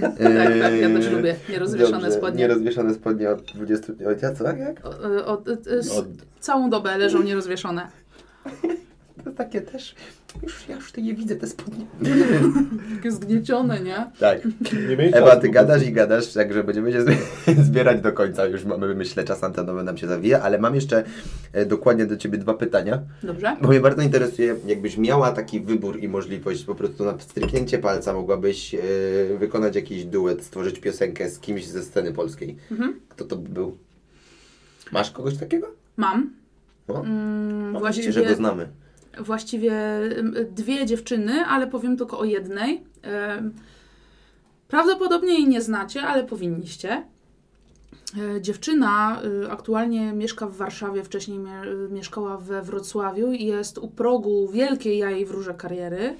[0.00, 0.18] Tak,
[0.62, 2.40] tak, ja też lubię nierozwieszone Dobrze, spodnie.
[2.40, 3.92] Nierozwieszone spodnie od 20...
[3.92, 4.86] Od ja co, jak?
[4.86, 6.06] O, o, o, o, Od,
[6.40, 7.88] całą dobę leżą nierozwieszone.
[9.24, 9.94] To takie też...
[10.42, 11.86] Już, ja już to je widzę, te spodnie.
[12.96, 14.10] Takie zgniecione, nie?
[14.18, 14.44] Tak.
[14.98, 17.04] nie Ewa, ty gadasz i gadasz, także będziemy się
[17.64, 18.46] zbierać do końca.
[18.46, 21.04] Już mamy, myślę, czas antenowy nam się zawija, ale mam jeszcze
[21.52, 23.02] e, dokładnie do Ciebie dwa pytania.
[23.22, 23.56] Dobrze?
[23.62, 28.12] Bo mnie bardzo interesuje, jakbyś miała taki wybór i możliwość, po prostu na stryknięcie palca
[28.12, 28.78] mogłabyś e,
[29.38, 32.56] wykonać jakiś duet, stworzyć piosenkę z kimś ze sceny polskiej.
[32.70, 33.00] Mhm.
[33.08, 33.76] Kto to by był?
[34.92, 35.66] Masz kogoś takiego?
[35.96, 36.30] Mam.
[36.88, 38.68] O, Mm, nadzieję, że go właściwie, znamy.
[39.20, 39.72] Właściwie
[40.50, 42.84] dwie dziewczyny, ale powiem tylko o jednej.
[44.68, 47.04] Prawdopodobnie jej nie znacie, ale powinniście.
[48.36, 53.88] E, Dziewczyna y, aktualnie mieszka w Warszawie, wcześniej mie- mieszkała we Wrocławiu i jest u
[53.88, 56.16] progu wielkiej jaj wróże kariery.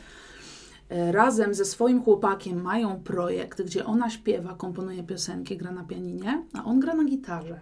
[0.88, 6.42] E, Razem ze swoim chłopakiem mają projekt, gdzie ona śpiewa, komponuje piosenki, gra na pianinie,
[6.54, 7.60] a on gra na gitarze.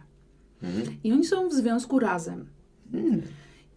[0.62, 0.96] Mhm.
[1.04, 2.46] I oni są w związku razem.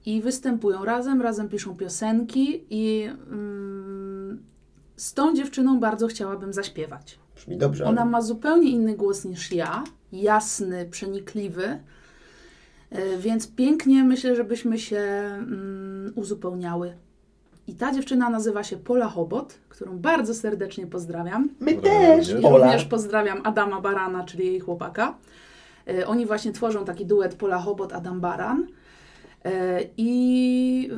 [0.05, 4.43] I występują razem, razem piszą piosenki i mm,
[4.95, 7.19] z tą dziewczyną bardzo chciałabym zaśpiewać.
[7.35, 7.85] Brzmi dobrze.
[7.85, 11.79] Ona ale- ma zupełnie inny głos niż ja, jasny, przenikliwy,
[12.89, 16.93] e, więc pięknie myślę, żebyśmy się mm, uzupełniały.
[17.67, 21.49] I ta dziewczyna nazywa się Pola Hobot, którą bardzo serdecznie pozdrawiam.
[21.59, 22.29] My też?
[22.29, 22.57] I Pola.
[22.65, 25.17] również pozdrawiam Adama Barana, czyli jej chłopaka.
[25.87, 28.67] E, Oni właśnie tworzą taki duet Pola Hobot, Adam Baran.
[29.45, 30.89] E, I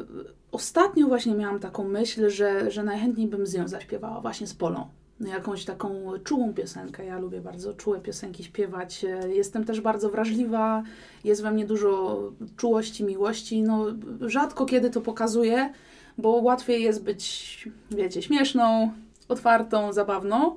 [0.51, 4.87] ostatnio właśnie miałam taką myśl, że, że najchętniej bym z nią zaśpiewała, właśnie z Polą.
[5.19, 7.05] No, Jakąś taką czułą piosenkę.
[7.05, 9.05] Ja lubię bardzo czułe piosenki śpiewać.
[9.05, 10.83] E, Jestem też bardzo wrażliwa,
[11.23, 12.19] jest we mnie dużo
[12.57, 13.63] czułości, miłości.
[13.63, 13.85] No,
[14.21, 15.73] rzadko kiedy to pokazuję,
[16.17, 18.91] bo łatwiej jest być, wiecie, śmieszną,
[19.29, 20.55] otwartą, zabawną.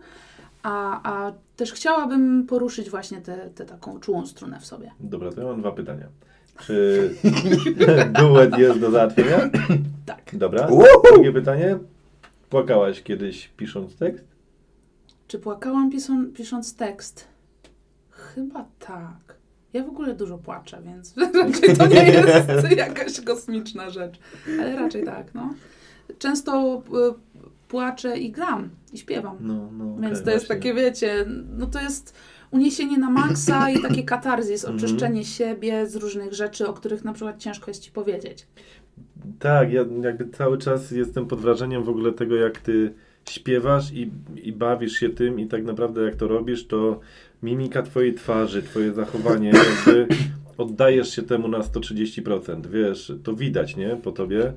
[0.62, 3.20] A, a też chciałabym poruszyć właśnie
[3.55, 4.91] tę taką czułą strunę w sobie.
[5.01, 6.07] Dobra, to ja mam dwa pytania.
[6.61, 7.14] Czy
[8.18, 9.38] duet jest do załatwienia?
[10.07, 10.30] Tak.
[10.32, 10.68] Dobra.
[11.12, 11.78] Drugie pytanie.
[12.50, 14.24] Płakałaś kiedyś pisząc tekst?
[15.28, 17.28] Czy płakałam pisą, pisząc tekst?
[18.11, 19.36] Chyba tak.
[19.72, 24.18] Ja w ogóle dużo płaczę, więc raczej to nie jest jakaś kosmiczna rzecz.
[24.61, 25.54] Ale raczej tak, no.
[26.18, 27.14] Często y,
[27.68, 29.36] płaczę i gram, i śpiewam.
[29.40, 29.84] No, no.
[29.84, 30.48] Więc okej, to jest właśnie.
[30.48, 31.26] takie, wiecie,
[31.59, 32.14] no to jest
[32.51, 34.76] uniesienie na maksa i takie katarzis, Mhm.
[34.76, 38.47] oczyszczenie siebie z różnych rzeczy, o których na przykład ciężko jest ci powiedzieć.
[39.38, 42.94] Tak, ja jakby cały czas jestem pod wrażeniem w ogóle tego, jak ty
[43.30, 44.11] śpiewasz i,
[44.42, 47.01] i bawisz się tym i tak naprawdę jak to robisz, to
[47.42, 50.07] mimika twojej twarzy, twoje zachowanie, jakby
[50.59, 54.53] oddajesz się temu na 130%, wiesz, to widać, nie, po tobie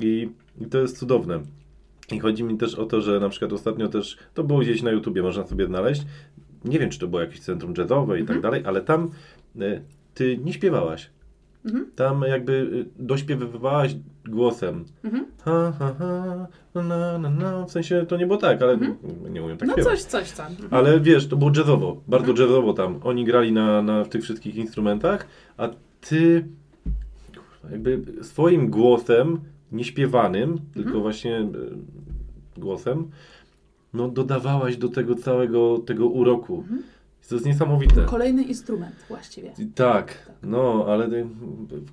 [0.00, 0.28] i,
[0.60, 1.40] i to jest cudowne.
[2.12, 4.90] I chodzi mi też o to, że na przykład ostatnio też, to było gdzieś na
[4.90, 6.02] YouTubie, można sobie znaleźć,
[6.64, 9.10] nie wiem, czy to było jakieś centrum jazzowe i tak dalej, ale tam
[9.60, 9.82] y,
[10.14, 11.10] ty nie śpiewałaś.
[11.64, 11.86] Mhm.
[11.96, 13.96] Tam jakby y, dośpiewywałaś
[14.28, 14.84] głosem.
[15.04, 15.26] Mhm.
[15.44, 17.64] Ha, ha, ha, na, na, na.
[17.66, 18.78] W sensie to nie było tak, ale
[19.30, 20.02] nie umiem tak No śpiewać.
[20.02, 20.46] coś, coś tam.
[20.52, 20.68] Mhm.
[20.70, 23.00] Ale wiesz, to było jazzowo, bardzo jazzowo tam.
[23.04, 25.68] Oni grali na, na tych wszystkich instrumentach, a
[26.00, 26.44] ty
[27.70, 29.40] jakby swoim głosem,
[29.72, 31.46] nieśpiewanym, tylko właśnie e,
[32.56, 33.10] głosem,
[33.94, 36.64] no dodawałaś do tego całego tego uroku.
[37.28, 38.04] To jest niesamowite.
[38.04, 39.52] Kolejny instrument właściwie.
[39.58, 41.26] I Tak, no, ale ty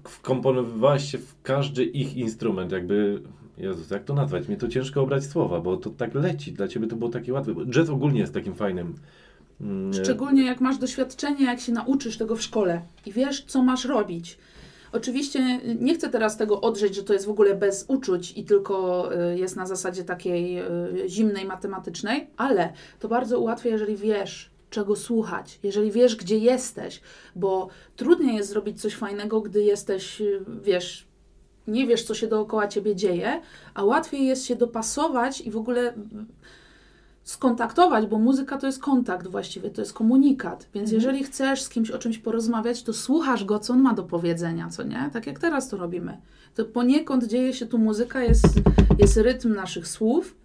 [0.03, 3.21] wkomponowywałaś się w każdy ich instrument, jakby,
[3.57, 4.47] Jezus, jak to nazwać?
[4.47, 7.53] Mnie to ciężko obrać słowa, bo to tak leci, dla ciebie to było takie łatwe.
[7.69, 8.95] Jazz ogólnie jest takim fajnym.
[9.61, 13.85] mm, Szczególnie jak masz doświadczenie, jak się nauczysz tego w szkole i wiesz, co masz
[13.85, 14.37] robić.
[14.95, 19.09] Oczywiście nie chcę teraz tego odrzeć, że to jest w ogóle bez uczuć i tylko
[19.31, 20.63] y, jest na zasadzie takiej y,
[21.09, 27.01] zimnej, matematycznej, ale to bardzo ułatwia, jeżeli wiesz, czego słuchać, jeżeli wiesz, gdzie jesteś,
[27.35, 31.07] bo trudniej jest zrobić coś fajnego, gdy jesteś, y, wiesz,
[31.67, 33.41] nie wiesz, co się dookoła ciebie dzieje,
[33.73, 35.93] a łatwiej jest się dopasować i w ogóle
[37.25, 40.67] skontaktować, bo muzyka to jest kontakt właściwie, to jest komunikat.
[40.73, 44.03] Więc jeżeli chcesz z kimś o czymś porozmawiać, to słuchasz go, co on ma do
[44.03, 45.09] powiedzenia, co nie?
[45.13, 46.17] Tak jak teraz to robimy.
[46.55, 48.45] To poniekąd dzieje się tu muzyka, jest,
[48.99, 50.35] jest rytm naszych słów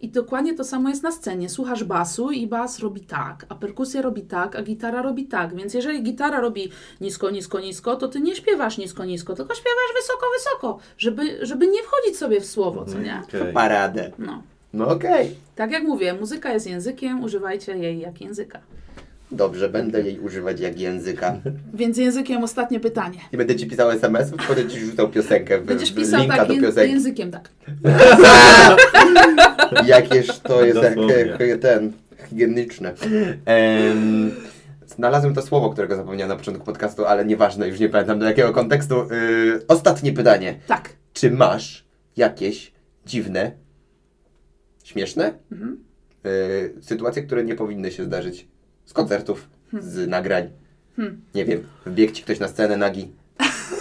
[0.00, 1.48] i dokładnie to samo jest na scenie.
[1.48, 5.56] Słuchasz basu i bas robi tak, a perkusja robi tak, a gitara robi tak.
[5.56, 6.70] Więc jeżeli gitara robi
[7.00, 11.66] nisko, nisko, nisko, to ty nie śpiewasz nisko, nisko, tylko śpiewasz wysoko, wysoko, żeby, żeby
[11.66, 13.22] nie wchodzić sobie w słowo, co nie?
[13.28, 13.52] okej.
[13.52, 14.12] Paradę.
[14.18, 14.42] No.
[14.72, 15.36] No okej.
[15.54, 18.60] Tak jak mówię, muzyka jest językiem, używajcie jej jak języka.
[19.32, 21.36] Dobrze, będę jej używać jak języka.
[21.74, 23.18] Więc językiem ostatnie pytanie.
[23.32, 26.48] Nie będę ci pisał SMS, tylko będę ci rzucał piosenkę, w, Będziesz pisał linka tak
[26.48, 26.92] do piosenki.
[26.92, 27.48] językiem, tak.
[29.86, 31.92] Jakież to jest jak, ten,
[32.28, 32.94] higieniczne.
[33.44, 34.30] Em,
[34.86, 38.52] znalazłem to słowo, którego zapomniałem na początku podcastu, ale nieważne, już nie pamiętam do jakiego
[38.52, 39.00] kontekstu.
[39.00, 40.54] Y, ostatnie pytanie.
[40.66, 40.88] Tak.
[41.12, 41.84] Czy masz
[42.16, 42.72] jakieś
[43.06, 43.52] dziwne,
[44.90, 45.76] śmieszne Mhm.
[46.26, 48.48] y, sytuacje, które nie powinny się zdarzyć
[48.84, 49.48] z koncertów,
[49.80, 50.48] z nagrań?
[50.96, 51.20] Hmm.
[51.34, 53.08] Nie wiem, wbiegł ci ktoś na scenę nagi?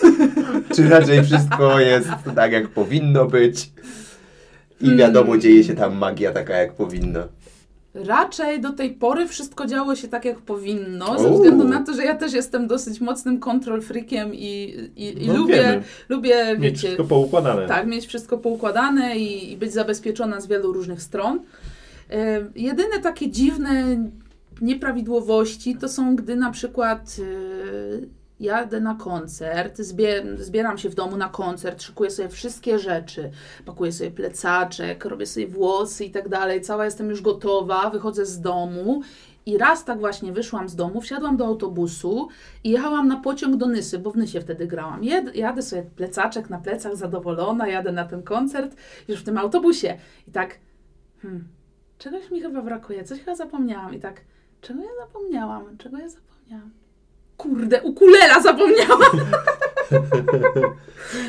[0.76, 3.72] Czy raczej wszystko jest tak, jak powinno być?
[4.82, 7.28] I wiadomo, dzieje się tam magia taka, jak powinno.
[7.94, 12.04] Raczej do tej pory wszystko działo się tak, jak powinno, ze względu na to, że
[12.04, 15.84] ja też jestem dosyć mocnym control freakiem i, i, i No, lubię, wiemy.
[16.10, 17.68] lubię, Mieć wiecie, wszystko poukładane.
[17.68, 21.40] tak, mieć wszystko poukładane i, i być zabezpieczona z wielu różnych stron.
[22.12, 23.98] E, jedyne takie dziwne
[24.62, 31.18] nieprawidłowości to są, gdy na przykład e, jadę na koncert, zbie, zbieram się w domu
[31.18, 33.32] na koncert, szykuję sobie wszystkie rzeczy,
[33.66, 38.42] pakuję sobie plecaczek, robię sobie włosy i tak dalej, cała jestem już gotowa, wychodzę z
[38.42, 39.02] domu
[39.46, 42.28] i raz tak właśnie wyszłam z domu, wsiadłam do autobusu
[42.64, 45.04] i jechałam na pociąg do Nysy, bo w Nysie wtedy grałam.
[45.04, 48.76] Jed, jadę sobie plecaczek na plecach, zadowolona, jadę na ten koncert,
[49.08, 49.98] już w tym autobusie.
[50.28, 50.60] I tak,
[51.22, 51.48] hmm,
[51.98, 53.94] czegoś mi chyba brakuje, coś chyba zapomniałam.
[53.94, 54.22] I tak,
[54.62, 55.78] czego ja zapomniałam?
[55.78, 56.72] Czego ja zapomniałam?
[57.40, 59.12] Kurde, ukulela zapomniałam!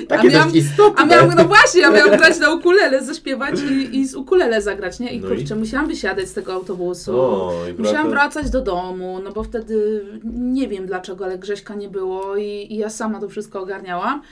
[0.09, 1.03] Takie miałam- dość istotne.
[1.03, 5.01] A miałam, no właśnie, ja miałam grać na ukulele, zaśpiewać i, i z ukulele zagrać,
[5.01, 5.13] nie?
[5.13, 5.37] I No i?
[5.37, 7.21] kurczę, musiałam wysiadać z tego autobusu.
[7.21, 11.75] O, i Musiałam wraca- wracać do domu, no bo wtedy nie wiem dlaczego, ale Grześka
[11.75, 14.23] nie było i, i ja sama to wszystko ogarniałam.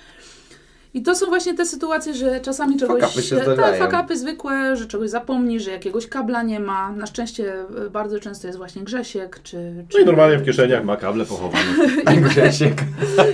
[0.99, 3.03] I to są właśnie te sytuacje, że czasami czegoś...
[3.03, 6.93] Fuck-upy się tak, fakapy zwykłe, że czegoś zapomni, że jakiegoś kabla nie ma.
[6.93, 7.55] Na szczęście
[7.87, 9.85] y, bardzo często jest właśnie Grzesiek, czy...
[9.89, 11.65] czy No i normalnie w kieszeniach ma kable pochowane.
[12.29, 12.75] Grzesiek.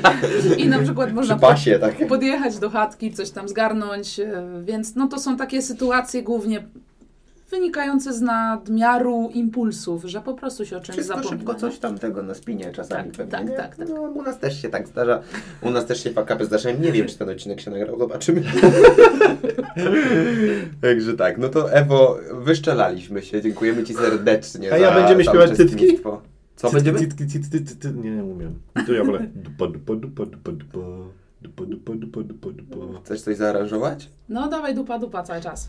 [0.59, 2.07] I na przykład Przy można pasie, tak.
[2.09, 6.65] podjechać do chatki, coś tam zgarnąć, e, więc no to są takie sytuacje głównie
[7.55, 11.39] wynikające z nadmiaru impulsów, że po prostu się o czymś Wszystko zapomina.
[11.39, 13.89] szybko coś tam tego na spinie czasami Tak, pewnie, tak, tak, tak.
[13.89, 15.23] No, u nas też się tak zdarza.
[15.63, 16.81] U nas też się fakapy zdarzają.
[16.81, 18.43] Nie wiem, czy ten odcinek się nagrał, zobaczymy.
[20.83, 23.43] Także tak, no to Ewo, wyszczelaliśmy się.
[23.43, 26.23] Dziękujemy Ci serdecznie A ja za będziemy śpiewać uczestnictwo.
[26.57, 26.99] Co będziemy?
[26.99, 28.55] Cytki, cytki, cytki, cytki, Nie, nie umiem.
[28.87, 29.27] To ja wolę.
[29.35, 30.79] Dupa, dupa, dupa, dupa, dupa.
[31.43, 33.01] Dupa, dupa, dupa, dupa, dupa.
[33.05, 34.11] Chcesz coś zaaranżować?
[34.29, 35.69] No dawaj dupa, dupa cały czas.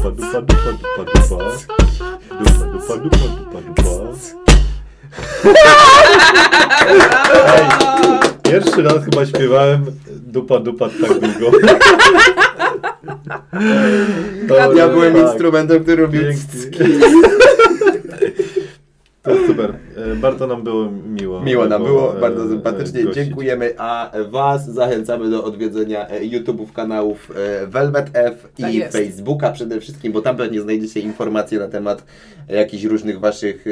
[0.00, 1.38] Dupa, dupa, dupa, dupa, dupa.
[2.40, 3.92] Dupa, dupa, dupa, dupa, dupa.
[7.54, 7.64] Ej,
[8.42, 11.58] pierwszy raz chyba śpiewałem dupa dupa tak długo.
[14.48, 16.98] To- Ja byłem tak, instrumentem, który robił pięknie.
[19.22, 19.74] To super.
[20.00, 21.40] E, Bardzo nam było miło.
[21.40, 23.04] Miło nam było, e, bardzo sympatycznie.
[23.04, 23.24] gościć.
[23.24, 27.32] Dziękujemy, a Was zachęcamy do odwiedzenia e, YouTube'ów kanałów
[27.66, 28.92] Velvet F Tak i jest.
[28.92, 32.04] Facebooka przede wszystkim, bo tam pewnie znajdziecie informacje na temat
[32.48, 33.64] jakichś różnych Waszych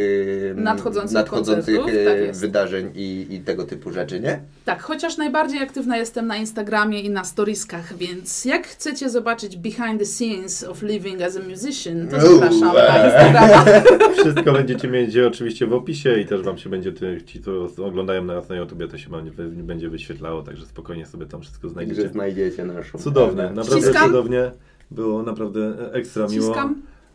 [0.55, 4.41] Nadchodzących nadchodzących tak wydarzeń i, i tego typu rzeczy, nie?
[4.65, 9.99] Tak, chociaż najbardziej aktywna jestem na Instagramie i na storieskach, więc jak chcecie zobaczyć behind
[9.99, 13.05] the scenes of living as a musician, to zapraszam na.
[13.07, 13.65] Instagrama.
[14.21, 18.25] Wszystko będziecie mieć oczywiście w opisie i też Wam się będzie, ty, ci co oglądają
[18.25, 19.25] nas na YouTubie, to się wam
[19.57, 22.09] nie będzie wyświetlało, także spokojnie sobie tam wszystko Także znajdziecie.
[22.09, 22.99] znajdziecie naszą.
[22.99, 23.55] Cudownie, Ewę.
[23.55, 24.07] naprawdę Ściskam.
[24.07, 24.51] cudownie.
[24.91, 26.55] Było naprawdę ekstra miło.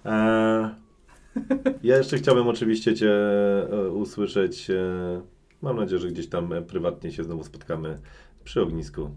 [0.05, 0.69] E,
[1.83, 3.11] ja jeszcze chciałbym oczywiście Cię
[3.71, 4.69] e, usłyszeć.
[4.69, 5.21] E,
[5.61, 7.97] mam nadzieję, że gdzieś tam e, prywatnie się znowu spotkamy
[8.43, 9.09] przy ognisku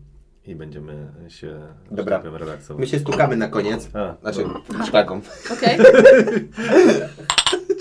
[0.47, 1.61] i będziemy się
[1.91, 2.19] Dobra.
[2.19, 2.81] powiem, relaksować.
[2.81, 3.91] My się stukamy na koniec.
[3.95, 4.87] A, Znaczy, dobra.
[4.87, 5.21] szklaką.
[5.53, 5.79] Okej.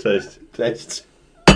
[0.02, 0.28] Cześć.
[0.52, 1.04] Cześć.